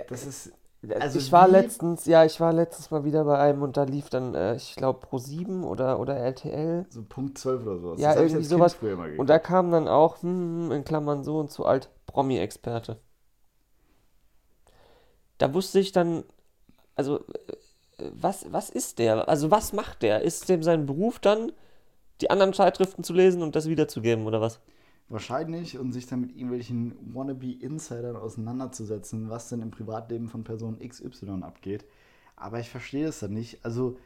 [0.08, 0.52] Das ist.
[1.00, 4.10] also ich war letztens, ja, ich war letztens mal wieder bei einem und da lief
[4.10, 6.86] dann, äh, ich glaube, Pro7 oder, oder RTL.
[6.90, 8.00] So Punkt 12 oder sowas.
[8.00, 8.78] Ja, ich irgendwie sowas.
[9.18, 13.00] Und da kam dann auch, hm, in Klammern so und so alt, Promi-Experte.
[15.40, 16.24] Da wusste ich dann,
[16.96, 17.20] also,
[17.98, 19.28] äh, was, was ist der?
[19.28, 20.22] Also, was macht der?
[20.22, 21.52] Ist dem sein Beruf dann,
[22.22, 24.60] die anderen Zeitschriften zu lesen und das wiederzugeben oder was?
[25.10, 31.42] Wahrscheinlich und sich dann mit irgendwelchen Wannabe-Insidern auseinanderzusetzen, was denn im Privatleben von Person XY
[31.42, 31.86] abgeht.
[32.36, 33.66] Aber ich verstehe das dann nicht.
[33.66, 33.98] Also,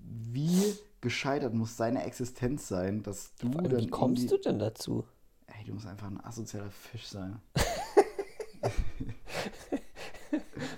[0.00, 3.80] wie gescheitert muss seine Existenz sein, dass du Vor allem, dann.
[3.80, 5.04] Wie kommst du denn dazu?
[5.46, 7.38] Ey, du musst einfach ein asozialer Fisch sein.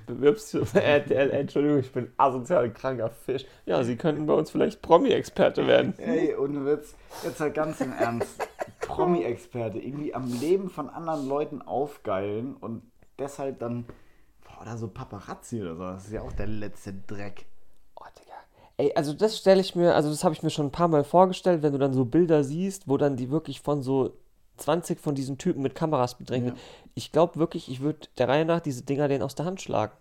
[0.06, 3.44] Bewirbst du bei RTL, Entschuldigung, ich bin asozial kranker Fisch.
[3.64, 5.96] Ja, Sie könnten bei uns vielleicht Promi-Experte werden.
[5.98, 8.47] Ey, ohne Witz, jetzt halt ganz im Ernst.
[8.88, 12.82] Promi-Experte, irgendwie am Leben von anderen Leuten aufgeilen und
[13.18, 13.84] deshalb dann,
[14.44, 17.46] boah, oder so Paparazzi oder so, das ist ja auch der letzte Dreck.
[17.96, 18.34] Oh, Digga.
[18.78, 21.04] Ey, also das stelle ich mir, also das habe ich mir schon ein paar Mal
[21.04, 24.14] vorgestellt, wenn du dann so Bilder siehst, wo dann die wirklich von so
[24.56, 26.54] 20 von diesen Typen mit Kameras bedrängt Ja.
[26.94, 29.92] Ich glaube wirklich, ich würde der Reihe nach diese Dinger denen aus der Hand schlagen.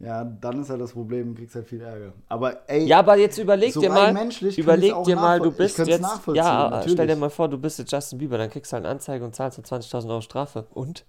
[0.00, 2.14] Ja, dann ist halt das Problem, du kriegst halt viel Ärger.
[2.28, 4.16] Aber ey, Ja, aber jetzt überleg so dir mal,
[4.56, 6.02] überleg dir mal, du bist jetzt,
[6.34, 6.92] ja, natürlich.
[6.92, 9.24] stell dir mal vor, du bist jetzt Justin Bieber, dann kriegst du halt eine Anzeige
[9.24, 10.66] und zahlst dann 20.000 Euro Strafe.
[10.70, 11.04] Und?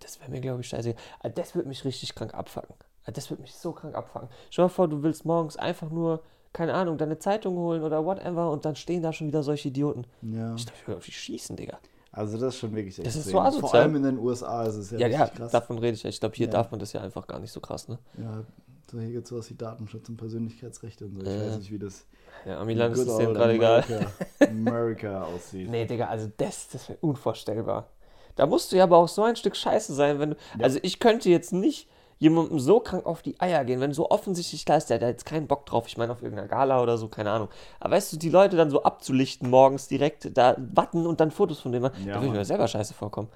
[0.00, 0.94] Das wäre mir, glaube ich, scheiße.
[1.34, 2.76] Das würde mich richtig krank abfacken.
[3.04, 4.28] Ah, Das würde mich so krank abfacken.
[4.50, 8.04] Stell dir mal vor, du willst morgens einfach nur, keine Ahnung, deine Zeitung holen oder
[8.04, 10.04] whatever und dann stehen da schon wieder solche Idioten.
[10.22, 11.78] ja, Ich würde auf die schießen, Digga.
[12.18, 13.20] Also das ist schon wirklich Das extrem.
[13.22, 13.60] ist so asozial.
[13.70, 15.50] Vor allem in den USA ist es ja, Ja, ja, krass.
[15.52, 16.10] davon rede ich ja.
[16.10, 16.52] Ich glaube, hier Ja.
[16.52, 17.98] darf man das ja einfach gar nicht so krass, ne?
[18.18, 18.44] Ja,
[18.90, 21.20] so hier gibt es sowas wie Datenschutz und Persönlichkeitsrechte und so.
[21.22, 21.46] Ich Ja.
[21.46, 22.06] weiß nicht, wie das
[22.46, 23.84] Ja, Amiland ist es dem gerade egal.
[23.88, 24.12] America,
[24.46, 25.68] America aussieht.
[25.68, 27.88] Nee, Digga, also das, das wäre unvorstellbar.
[28.36, 30.36] Da musst du ja aber auch so ein Stück Scheiße sein, wenn du.
[30.60, 31.88] Also ich könnte jetzt nicht
[32.18, 35.24] jemandem so krank auf die Eier gehen, wenn so offensichtlich klar ist, der hat jetzt
[35.24, 35.86] keinen Bock drauf.
[35.86, 37.48] Ich meine, auf irgendeiner Gala oder so, keine Ahnung.
[37.80, 41.60] Aber weißt du, die Leute dann so abzulichten morgens direkt, da warten und dann Fotos
[41.60, 43.28] von denen machen, Ja, da würde ich mir selber scheiße vorkommen.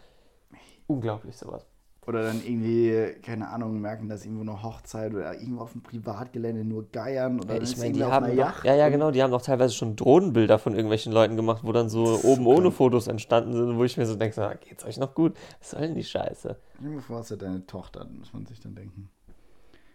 [0.87, 1.66] Unglaublich sowas.
[2.05, 6.64] Oder dann irgendwie, keine Ahnung, merken, dass irgendwo eine Hochzeit oder irgendwo auf dem Privatgelände
[6.64, 8.88] nur geiern oder Ja, ich meine, die irgendwie auf haben einer doch, Yacht ja, ja,
[8.88, 12.44] genau, die haben doch teilweise schon Drohnenbilder von irgendwelchen Leuten gemacht, wo dann so oben
[12.46, 12.72] ohne.
[12.72, 15.36] Fotos entstanden sind, wo ich mir so denke, so, ah, geht's euch noch gut?
[15.61, 16.57] Was soll denn die Scheiße?
[16.78, 19.09] Stell dir vor, es ist ja deine Tochter, muss man sich dann denken.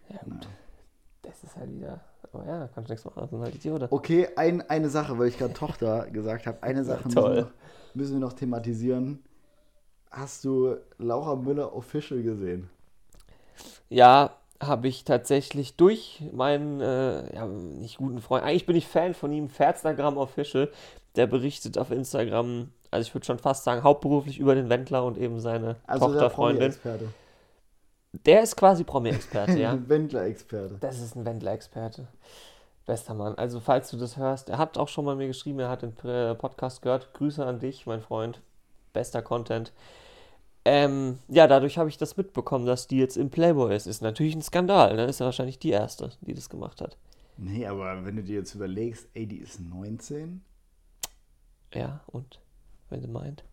[0.10, 0.48] Ja, gut.
[1.24, 2.00] Das ist halt wieder.
[2.32, 3.88] Aber ja, da kannst du nichts machen, sind halt Idioten.
[3.90, 7.36] Okay, ein, eine Sache, weil ich gerade Tochter gesagt habe, eine Sache müssen Toll.
[7.36, 7.52] wir, noch,
[7.96, 9.20] müssen wir noch thematisieren.
[10.12, 12.70] Hast du Laura Müller Official gesehen?
[13.90, 14.32] Ja,
[14.62, 19.32] habe ich tatsächlich durch meinen, äh, ja, nicht guten Freund, eigentlich bin ich Fan von
[19.32, 20.70] ihm, Ferstagram Official,
[21.16, 25.18] der berichtet auf Instagram, also ich würde schon fast sagen, hauptberuflich über den Wendler und
[25.18, 26.72] eben seine Also der Tochterfreundin.
[26.72, 27.10] Promi-Experte.
[28.26, 29.78] Der ist quasi Promi-Experte, ja.
[29.88, 30.78] Wendler-Experte.
[30.80, 32.08] Das ist ein Wendler-Experte.
[32.86, 33.36] Bester Mann.
[33.36, 35.94] Also, falls du das hörst, er hat auch schon mal mir geschrieben, er hat den
[36.10, 37.14] äh, Podcast gehört.
[37.14, 38.40] Grüße an dich, mein Freund.
[38.98, 39.74] Bester Content.
[40.66, 43.86] Ähm, ja, dadurch habe ich das mitbekommen, dass die jetzt im Playboy ist.
[43.86, 45.06] Ist natürlich ein Skandal, ne?
[45.06, 46.98] Ist ja wahrscheinlich die erste, die das gemacht hat.
[47.38, 50.42] Nee, aber wenn du dir jetzt überlegst, ey, die ist 19.
[51.76, 52.42] Ja, und?
[52.90, 53.44] Wenn sie meint.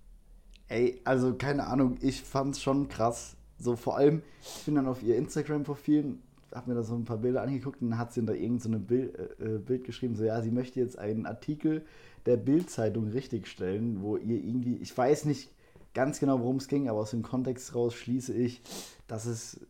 [0.69, 3.37] Ey, also keine Ahnung, ich fand's schon krass.
[3.59, 6.17] So vor allem, ich bin dann auf ihr Instagram-Profil,
[6.55, 8.71] hab mir da so ein paar Bilder angeguckt und dann hat sie da irgend so
[8.71, 11.85] Bild, äh, Bild geschrieben, so ja, sie möchte jetzt einen Artikel
[12.27, 15.51] der Bild-Zeitung richtigstellen, wo ihr irgendwie, ich weiß nicht
[15.93, 18.63] ganz genau, worum es ging, aber aus dem Kontext raus schließe ich,
[19.07, 19.61] dass es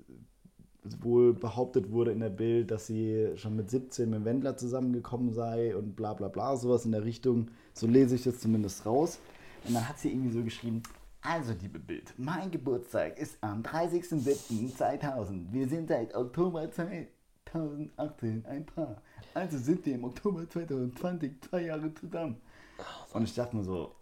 [1.00, 5.74] wohl behauptet wurde in der Bild, dass sie schon mit 17 mit Wendler zusammengekommen sei
[5.74, 7.48] und bla bla bla, sowas in der Richtung.
[7.72, 9.18] So lese ich das zumindest raus.
[9.66, 10.82] Und dann hat sie irgendwie so geschrieben,
[11.26, 15.52] also liebe Bild, mein Geburtstag ist am 30.07.2000.
[15.52, 19.00] Wir sind seit Oktober 2018 ein Paar.
[19.32, 22.36] Also sind wir im Oktober 2020 zwei Jahre zusammen.
[23.12, 23.94] Und ich dachte mir so,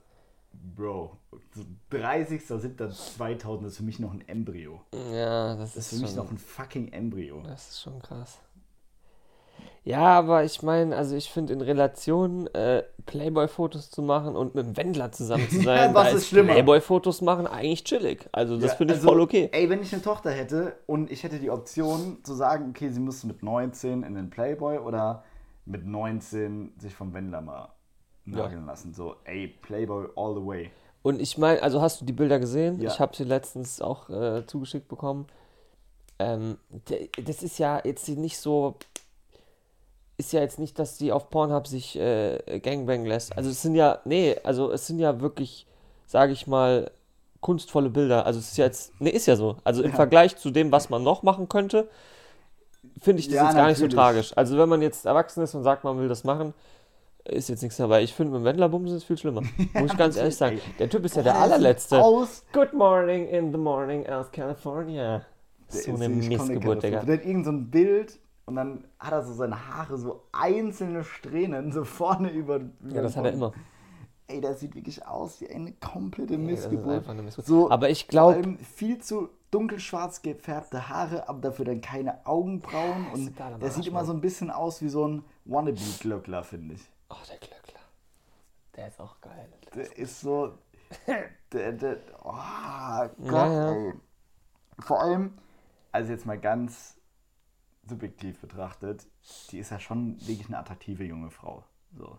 [0.77, 1.16] Bro,
[1.55, 4.83] so 30.07.2000 ist für mich noch ein Embryo.
[4.93, 7.41] Ja, das, Das ist ist, für mich noch ein fucking Embryo.
[7.43, 8.41] das ist schon krass.
[9.85, 14.64] Ja, aber ich meine, also ich finde in Relation äh, Playboy-Fotos zu machen und mit
[14.64, 16.53] dem Wendler zusammen zu sein, was da ist schlimmer?
[16.53, 18.28] Playboy-Fotos machen eigentlich chillig.
[18.30, 19.49] Also das Ja, finde ich also, voll okay.
[19.53, 23.01] Ey, wenn ich eine Tochter hätte und ich hätte die Option zu sagen, okay, sie
[23.01, 25.24] müsste mit 19 in den Playboy oder
[25.64, 27.68] mit 19 sich vom Wendler mal
[28.24, 28.95] nageln lassen.
[28.95, 30.70] So, ey, Playboy all the way.
[31.03, 32.80] Und ich meine, also hast du die Bilder gesehen?
[32.80, 32.89] Ja.
[32.91, 35.26] Ich habe sie letztens auch äh, zugeschickt bekommen.
[36.20, 36.57] Ähm,
[37.24, 38.76] das ist ja jetzt nicht so.
[40.23, 43.37] Ist ja jetzt nicht, dass die auf Pornhub sich äh, Gangbang lässt.
[43.37, 45.66] Also es sind ja, nee, also es sind ja wirklich,
[46.07, 46.93] sage ich mal,
[47.41, 48.25] kunstvolle Bilder.
[48.25, 49.57] Also es ist ja jetzt, nee, ist ja so.
[49.64, 49.97] Also im Ja.
[49.97, 51.89] Vergleich zu dem, was man noch machen könnte,
[53.01, 54.33] finde ich das Ja, jetzt gar nicht so tragisch.
[54.37, 56.55] Also wenn man jetzt erwachsen ist und sagt, man will das machen,
[57.25, 58.05] ist jetzt nichts dabei.
[58.05, 59.43] Ich finde, mit dem Wendlerbumsen ist viel schlimmer.
[59.75, 60.61] Muss ich ganz ehrlich sagen.
[60.79, 62.01] Der Typ ist ja der allerletzte.
[62.01, 62.45] Aus.
[62.53, 65.23] Good morning in the morning aus California.
[65.66, 67.03] So eine Missgeburt, Digga.
[67.03, 68.20] Der hat irgend so ein Bild
[68.53, 72.57] und dann hat er so seine Haare, so einzelne Strähnen, so vorne über.
[72.57, 73.55] über Ja, das hat er immer.
[74.26, 77.09] Ey, das sieht wirklich aus wie eine komplette Missgeburt.
[77.09, 77.46] eine Missgeburt.
[77.46, 83.07] So, Aber ich glaube, viel zu dunkelschwarz gefärbte Haare, aber dafür dann keine Augenbrauen.
[83.14, 86.82] ist Und der sieht immer so ein bisschen aus wie so ein Wannabe-Glöckler, finde ich.
[87.09, 87.80] oh, der Glöckler.
[88.76, 89.48] Der ist auch geil.
[89.74, 90.53] Der ist so.
[91.53, 93.72] Der, der, oh Gott, ja.
[93.72, 93.92] ey.
[94.78, 95.38] Vor allem,
[95.90, 96.96] also jetzt mal ganz
[97.89, 99.07] subjektiv betrachtet,
[99.51, 101.64] die ist ja schon wirklich eine attraktive junge Frau.
[101.97, 102.18] So.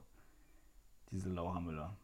[1.11, 1.95] Diese Laura Müller.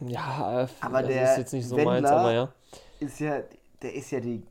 [0.00, 2.52] Ja, Aber der ist jetzt nicht so meins, Wendler- aber ja.
[3.00, 3.42] Ist ja,
[3.82, 4.42] der ist ja die,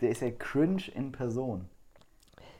[0.00, 1.68] der ist ja cringe in Person.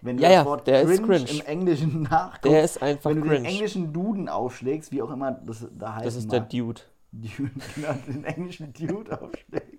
[0.00, 1.30] Wenn du Ja, das Wort cringe, cringe.
[1.30, 3.48] im Englischen nachguckst, Der ist einfach wenn du den cringe.
[3.48, 6.82] englischen Duden aufschlägst, wie auch immer das da heißt, Das ist der Dude.
[7.12, 9.73] Dude, genau, den englischen Dude aufschlägst.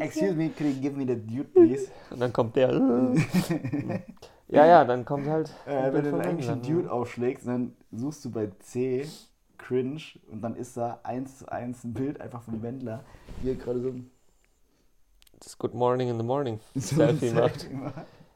[0.00, 1.90] Excuse me, could you give me the Dude, please?
[2.10, 2.70] Und dann kommt der.
[4.48, 5.52] ja, ja, dann kommt halt.
[5.66, 9.06] Äh, ein wenn du den englischen Wendler, Dude aufschlägst, dann suchst du bei C
[9.58, 13.04] cringe und dann ist da eins zu eins ein Bild einfach vom Wendler,
[13.42, 13.94] wie er gerade so,
[15.38, 17.68] Das Good Morning in the Morning so Selfie ein macht.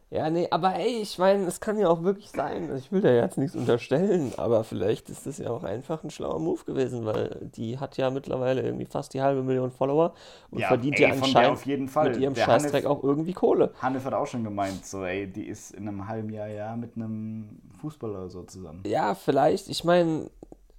[0.09, 2.71] Ja, nee, aber ey, ich meine, es kann ja auch wirklich sein.
[2.77, 6.39] Ich will da jetzt nichts unterstellen, aber vielleicht ist das ja auch einfach ein schlauer
[6.39, 10.15] Move gewesen, weil die hat ja mittlerweile irgendwie fast die halbe Million Follower
[10.53, 12.11] und Ja, verdient ey, ja anscheinend auf jeden Fall.
[12.11, 13.73] mit ihrem Der Scheißdreck Hannes- auch irgendwie Kohle.
[13.83, 16.95] Hanif hat auch schon gemeint, so ey, die ist in einem halben Jahr ja mit
[16.97, 18.85] einem Fußballer so zusammen.
[18.87, 20.31] Ja, vielleicht, ich meine,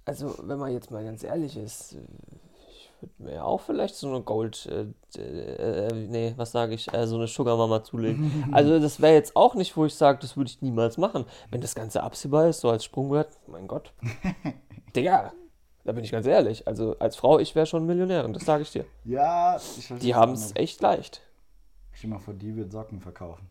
[0.06, 1.96] also wenn man jetzt mal ganz ehrlich ist,
[3.02, 6.92] äh, ich würde mir auch vielleicht so eine Gold, äh, äh, nee, was sage ich,
[6.92, 8.44] äh, so eine Sugar Mama zulegen.
[8.52, 11.24] Also das wäre jetzt auch nicht, wo ich sage, das würde ich niemals machen.
[11.50, 13.92] Wenn das Ganze absehbar ist, so als Sprungbrett, mein Gott.
[14.96, 15.32] Digga,
[15.84, 16.66] da bin ich ganz ehrlich.
[16.66, 18.84] Also als Frau, ich wäre schon Millionärin, das sage ich dir.
[19.04, 21.22] Ja, ich verstehe Die haben es echt leicht.
[21.92, 23.50] Stell mal vor, die wird Socken verkaufen.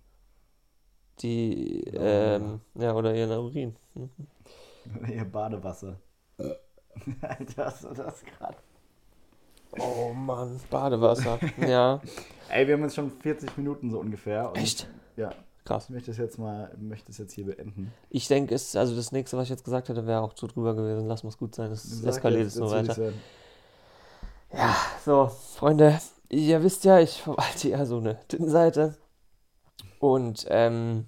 [1.19, 3.75] Die, ähm, ja, oder ihren Urin.
[3.93, 4.09] Hm.
[5.11, 5.97] Ihr Badewasser.
[7.21, 8.57] Alter, hast du das gerade?
[9.79, 11.39] Oh Mann, Badewasser.
[11.57, 12.01] Ja.
[12.49, 14.51] Ey, wir haben jetzt schon 40 Minuten so ungefähr.
[14.55, 14.87] Echt?
[15.15, 15.31] Ja.
[15.65, 15.85] Krass.
[15.85, 17.91] Ich möchte es jetzt mal, möchte es jetzt hier beenden.
[18.09, 20.73] Ich denke, es, also das nächste, was ich jetzt gesagt hätte, wäre auch zu drüber
[20.73, 21.07] gewesen.
[21.07, 21.71] Lass mal's gut sein.
[21.71, 23.11] Es Sag eskaliert jetzt nur weiter.
[24.53, 25.99] Ja, so, Freunde,
[26.29, 28.95] ihr wisst ja, ich verwalte ja so eine Tittenseite.
[29.99, 31.07] Und ähm,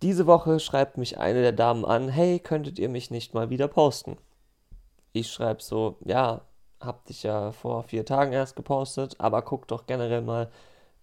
[0.00, 3.68] diese Woche schreibt mich eine der Damen an, hey, könntet ihr mich nicht mal wieder
[3.68, 4.16] posten?
[5.12, 6.42] Ich schreibe so, ja,
[6.84, 10.50] hab dich ja vor vier Tagen erst gepostet, aber guck doch generell mal,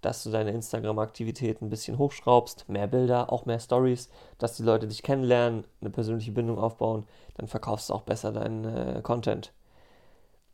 [0.02, 4.10] dass du deine Instagram-Aktivität ein bisschen hochschraubst, mehr Bilder, auch mehr Stories,
[4.40, 8.66] dass die Leute dich kennenlernen, eine persönliche Bindung aufbauen, dann verkaufst du auch besser deinen
[8.66, 9.54] äh, Content.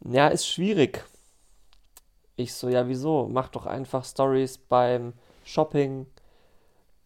[0.01, 1.05] Ja, ist schwierig.
[2.35, 3.27] Ich so, ja, wieso?
[3.31, 5.13] Mach doch einfach Stories beim
[5.43, 6.05] Shopping,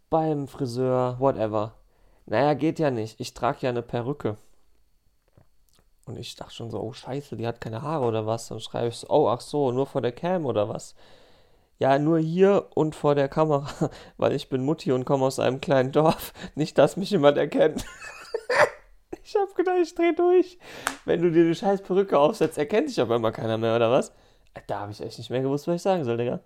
[0.10, 1.76] beim Friseur, whatever.
[2.26, 3.20] Naja, geht ja nicht.
[3.20, 4.38] Ich trage ja eine Perücke.
[6.12, 8.50] Und ich dachte schon so, oh scheiße, die hat keine Haare oder was.
[8.50, 10.94] Dann schreibe ich so, oh ach so, nur vor der Cam oder was.
[11.80, 15.62] Ja, nur hier und vor der Kamera, weil ich bin Mutti und komme aus einem
[15.62, 16.34] kleinen Dorf.
[16.56, 17.86] Nicht, dass mich jemand erkennt.
[19.24, 20.60] ich hab gedacht, ich dreh durch.
[21.06, 24.12] Wenn du dir die scheiß Perücke aufsetzt, erkennt dich auf einmal keiner mehr, oder was?
[24.68, 26.42] Da habe ich echt nicht mehr gewusst, was ich sagen soll, Digga.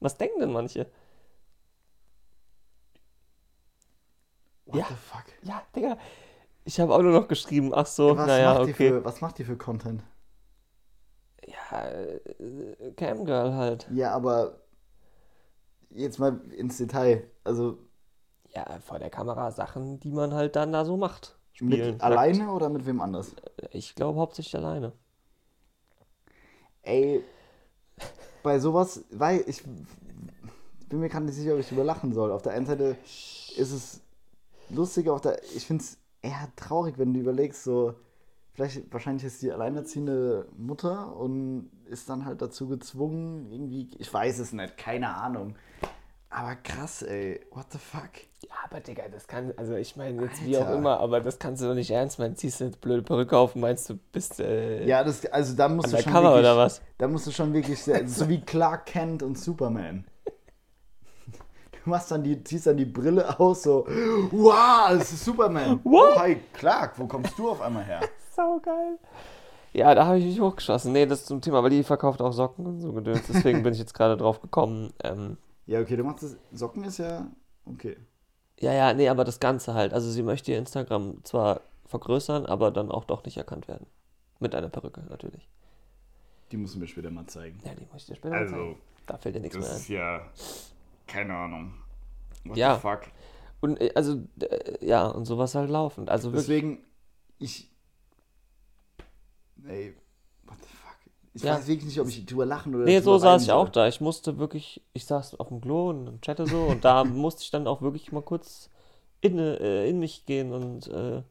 [0.00, 0.90] Was denken denn manche?
[4.64, 4.86] What Ja.
[4.88, 5.24] the fuck?
[5.42, 5.96] Ja, Digga.
[6.66, 8.74] Ich habe auch nur noch geschrieben, ach so, was, naja, okay.
[8.74, 10.02] für, was macht die für Content?
[11.46, 13.86] Ja, äh, Camgirl halt.
[13.88, 14.60] Ja, aber
[15.90, 17.30] jetzt mal ins Detail.
[17.44, 17.78] Also
[18.54, 21.38] Ja, vor der Kamera Sachen, die man halt dann da so macht.
[21.52, 21.92] Spielen.
[21.92, 23.34] mit alleine oder mit wem anders?
[23.34, 23.74] Nackt.
[23.74, 24.92] Ich glaube hauptsächlich alleine.
[26.82, 27.24] Ey,
[28.42, 32.30] bei sowas, weil ich bin mir gerade nicht sicher, ob ich drüber lachen soll.
[32.32, 32.96] Auf der einen Seite
[33.56, 34.00] ist es
[34.68, 37.94] lustig, auf der ich finde es eher traurig, wenn du überlegst, so
[38.54, 44.38] vielleicht wahrscheinlich ist die alleinerziehende Mutter und ist dann halt dazu gezwungen, irgendwie, ich weiß
[44.38, 45.54] es nicht, keine Ahnung.
[46.28, 48.10] Aber krass, ey, what the fuck?
[48.42, 50.78] Ja, aber Digga, das kann, also ich meine jetzt wie auch Alter.
[50.78, 52.36] immer, aber das kannst du doch nicht ernst meinen.
[52.36, 55.68] Ziehst du eine blöde Perücke auf und meinst, du bist äh, Ja, das, also da
[55.68, 56.82] musst du schon Cover wirklich, oder was?
[56.98, 60.04] Da musst du schon wirklich, so wie Clark Kent und Superman.
[61.86, 63.86] Du machst dann die, ziehst dann die Brille aus, so,
[64.32, 65.78] wow, das ist Superman.
[65.84, 66.16] What?
[66.16, 68.00] Oh, hi, Clark, wo kommst du auf einmal her?
[68.34, 68.98] Sau geil.
[69.72, 70.90] Ja, da habe ich mich hochgeschossen.
[70.92, 73.22] Nee, das ist zum Thema, weil die verkauft auch Socken und so gedöns.
[73.28, 74.92] Deswegen bin ich jetzt gerade drauf gekommen.
[75.04, 77.24] Ähm, Ja, okay, du machst das, Socken ist ja,
[77.66, 77.96] okay.
[78.58, 79.94] ja, ja, nee, aber das Ganze halt.
[79.94, 83.86] Also sie möchte ihr Instagram zwar vergrößern, aber dann auch doch nicht erkannt werden.
[84.40, 85.48] Mit einer Perücke natürlich.
[86.50, 87.60] Die musst du mir später mal zeigen.
[87.64, 88.60] Ja, die muss ich dir später mal zeigen.
[88.60, 88.76] Also,
[89.06, 89.70] Da fällt dir nichts mehr ein.
[89.72, 90.20] das ist ja,
[91.06, 91.74] keine Ahnung.
[92.44, 92.74] What Ja.
[92.74, 93.00] the fuck?
[93.60, 96.10] Und äh, also, äh, ja, und sowas halt laufend.
[96.10, 96.32] Also.
[96.32, 96.84] Deswegen,
[97.38, 97.70] ich,
[99.68, 99.94] ey,
[100.46, 100.96] what the fuck?
[101.34, 101.56] Ich Ja.
[101.56, 103.88] weiß wirklich nicht, ob ich drüber lachen oder Nee, so saß ich auch da.
[103.88, 107.50] Ich musste wirklich, ich saß auf dem Klo und chatte so und da musste ich
[107.50, 108.70] dann auch wirklich mal kurz
[109.20, 111.22] in, äh, in mich gehen und äh,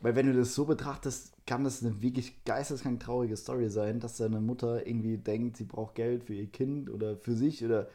[0.00, 4.16] Weil wenn du das so betrachtest, kann das eine wirklich geisteskrank traurige Story sein, dass
[4.16, 7.88] deine Mutter irgendwie denkt, sie braucht Geld für ihr Kind oder für sich oder,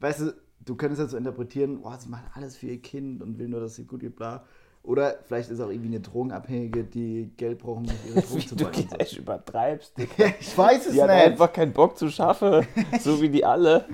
[0.00, 0.34] weißt du,
[0.64, 3.60] du könntest das so interpretieren, oh, sie macht alles für ihr Kind und will nur,
[3.60, 4.44] dass sie gut geht, bla.
[4.82, 8.54] Oder vielleicht ist auch irgendwie eine Drogenabhängige, die Geld braucht, um ihre Drogen wie zu
[8.56, 8.88] du ballen.
[8.88, 10.26] gleich übertreibst, Digga.
[10.38, 11.24] ich weiß es Die hat nicht.
[11.24, 12.66] einfach keinen Bock zu schaffen,
[13.00, 13.84] so wie die alle.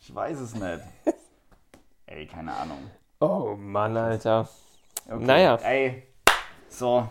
[0.00, 0.80] Ich weiß es nicht.
[2.06, 2.78] Ey, keine Ahnung.
[3.20, 4.48] Oh Mann, Alter.
[5.08, 5.24] Okay.
[5.24, 5.56] Naja.
[5.56, 6.02] Ey,
[6.68, 7.08] so,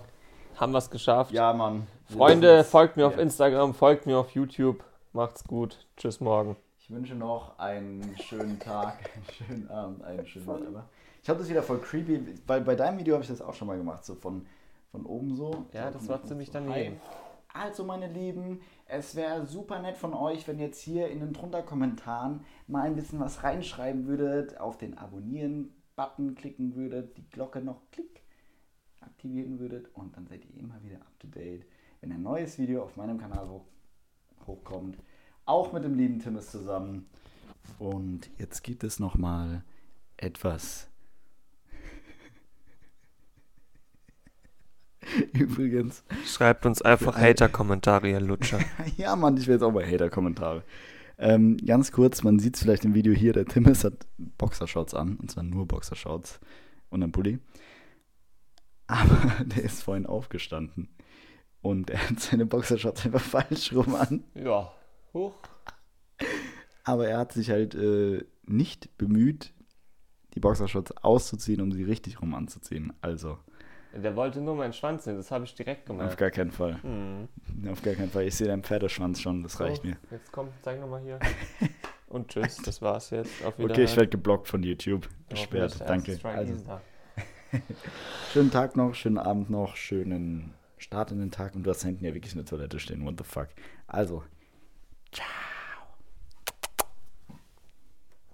[0.55, 1.31] Haben wir es geschafft.
[1.31, 1.87] ja, Mann.
[2.05, 3.21] Freunde, folgt mir auf Ja.
[3.21, 4.83] Instagram, folgt mir auf YouTube.
[5.11, 5.85] Macht's gut.
[5.97, 6.55] Tschüss morgen.
[6.85, 10.87] Ich wünsche noch einen schönen Tag, einen schönen Abend, einen schönen whatever.
[11.23, 13.67] Ich habe das wieder voll creepy, weil bei deinem Video habe ich das auch schon
[13.67, 14.45] mal gemacht, so von,
[14.91, 15.65] von oben so.
[15.73, 17.01] Ja, so das war ziemlich so, daneben.
[17.51, 21.33] Also meine Lieben, es wäre super nett von euch, wenn ihr jetzt hier in den
[21.33, 27.61] drunter Kommentaren mal ein bisschen was reinschreiben würdet, auf den Abonnieren-Button klicken würdet, die Glocke
[27.61, 28.21] noch klick
[29.01, 31.65] aktivieren würdet und dann seid ihr immer wieder up to date,
[32.01, 33.65] wenn ein neues Video auf meinem Kanal hoch,
[34.45, 34.99] hochkommt.
[35.45, 37.05] Auch mit dem lieben Timmis zusammen.
[37.79, 39.63] Und jetzt gibt es nochmal
[40.17, 40.87] etwas.
[45.33, 48.59] Übrigens, Schreibt uns einfach Hater-Kommentare, ihr Lutscher.
[48.97, 50.63] ja, Mann, ich will jetzt auch mal Hater-Kommentare.
[51.17, 55.15] Ähm, ganz kurz, man sieht es vielleicht im Video hier, der Timmis hat Boxershorts an,
[55.15, 56.39] und zwar nur Boxershorts
[56.89, 57.39] und ein Pulli.
[58.87, 60.89] Aber der ist vorhin aufgestanden
[61.61, 64.23] und er hat seine Boxershorts einfach falsch rum an.
[64.33, 64.73] Ja.
[65.15, 65.33] Hoch.
[66.83, 69.53] Aber er hat sich halt äh, nicht bemüht,
[70.35, 72.93] die Boxershorts auszuziehen, um sie richtig rum anzuziehen.
[73.01, 73.39] Also,
[73.95, 76.17] Der wollte nur meinen Schwanz sehen, das habe ich direkt auf gemerkt.
[76.17, 76.81] gar keinen Fall.
[76.83, 77.27] Hm.
[77.71, 78.25] Auf gar keinen Fall.
[78.27, 79.97] Ich sehe deinen Pferdeschwanz schon, das reicht So, mir.
[80.11, 81.19] Jetzt komm, zeig nochmal hier.
[82.07, 83.43] Und tschüss, das war's jetzt.
[83.43, 85.09] Auf Okay, ich werde geblockt von YouTube.
[85.29, 86.19] Gesperrt, danke.
[86.23, 86.53] Also,
[88.31, 92.05] schönen Tag noch, schönen Abend noch, schönen Start in den Tag und du hast hinten
[92.05, 93.03] ja wirklich eine Toilette stehen.
[93.05, 93.47] What the fuck?
[93.87, 94.23] Also,
[95.15, 95.54] 자.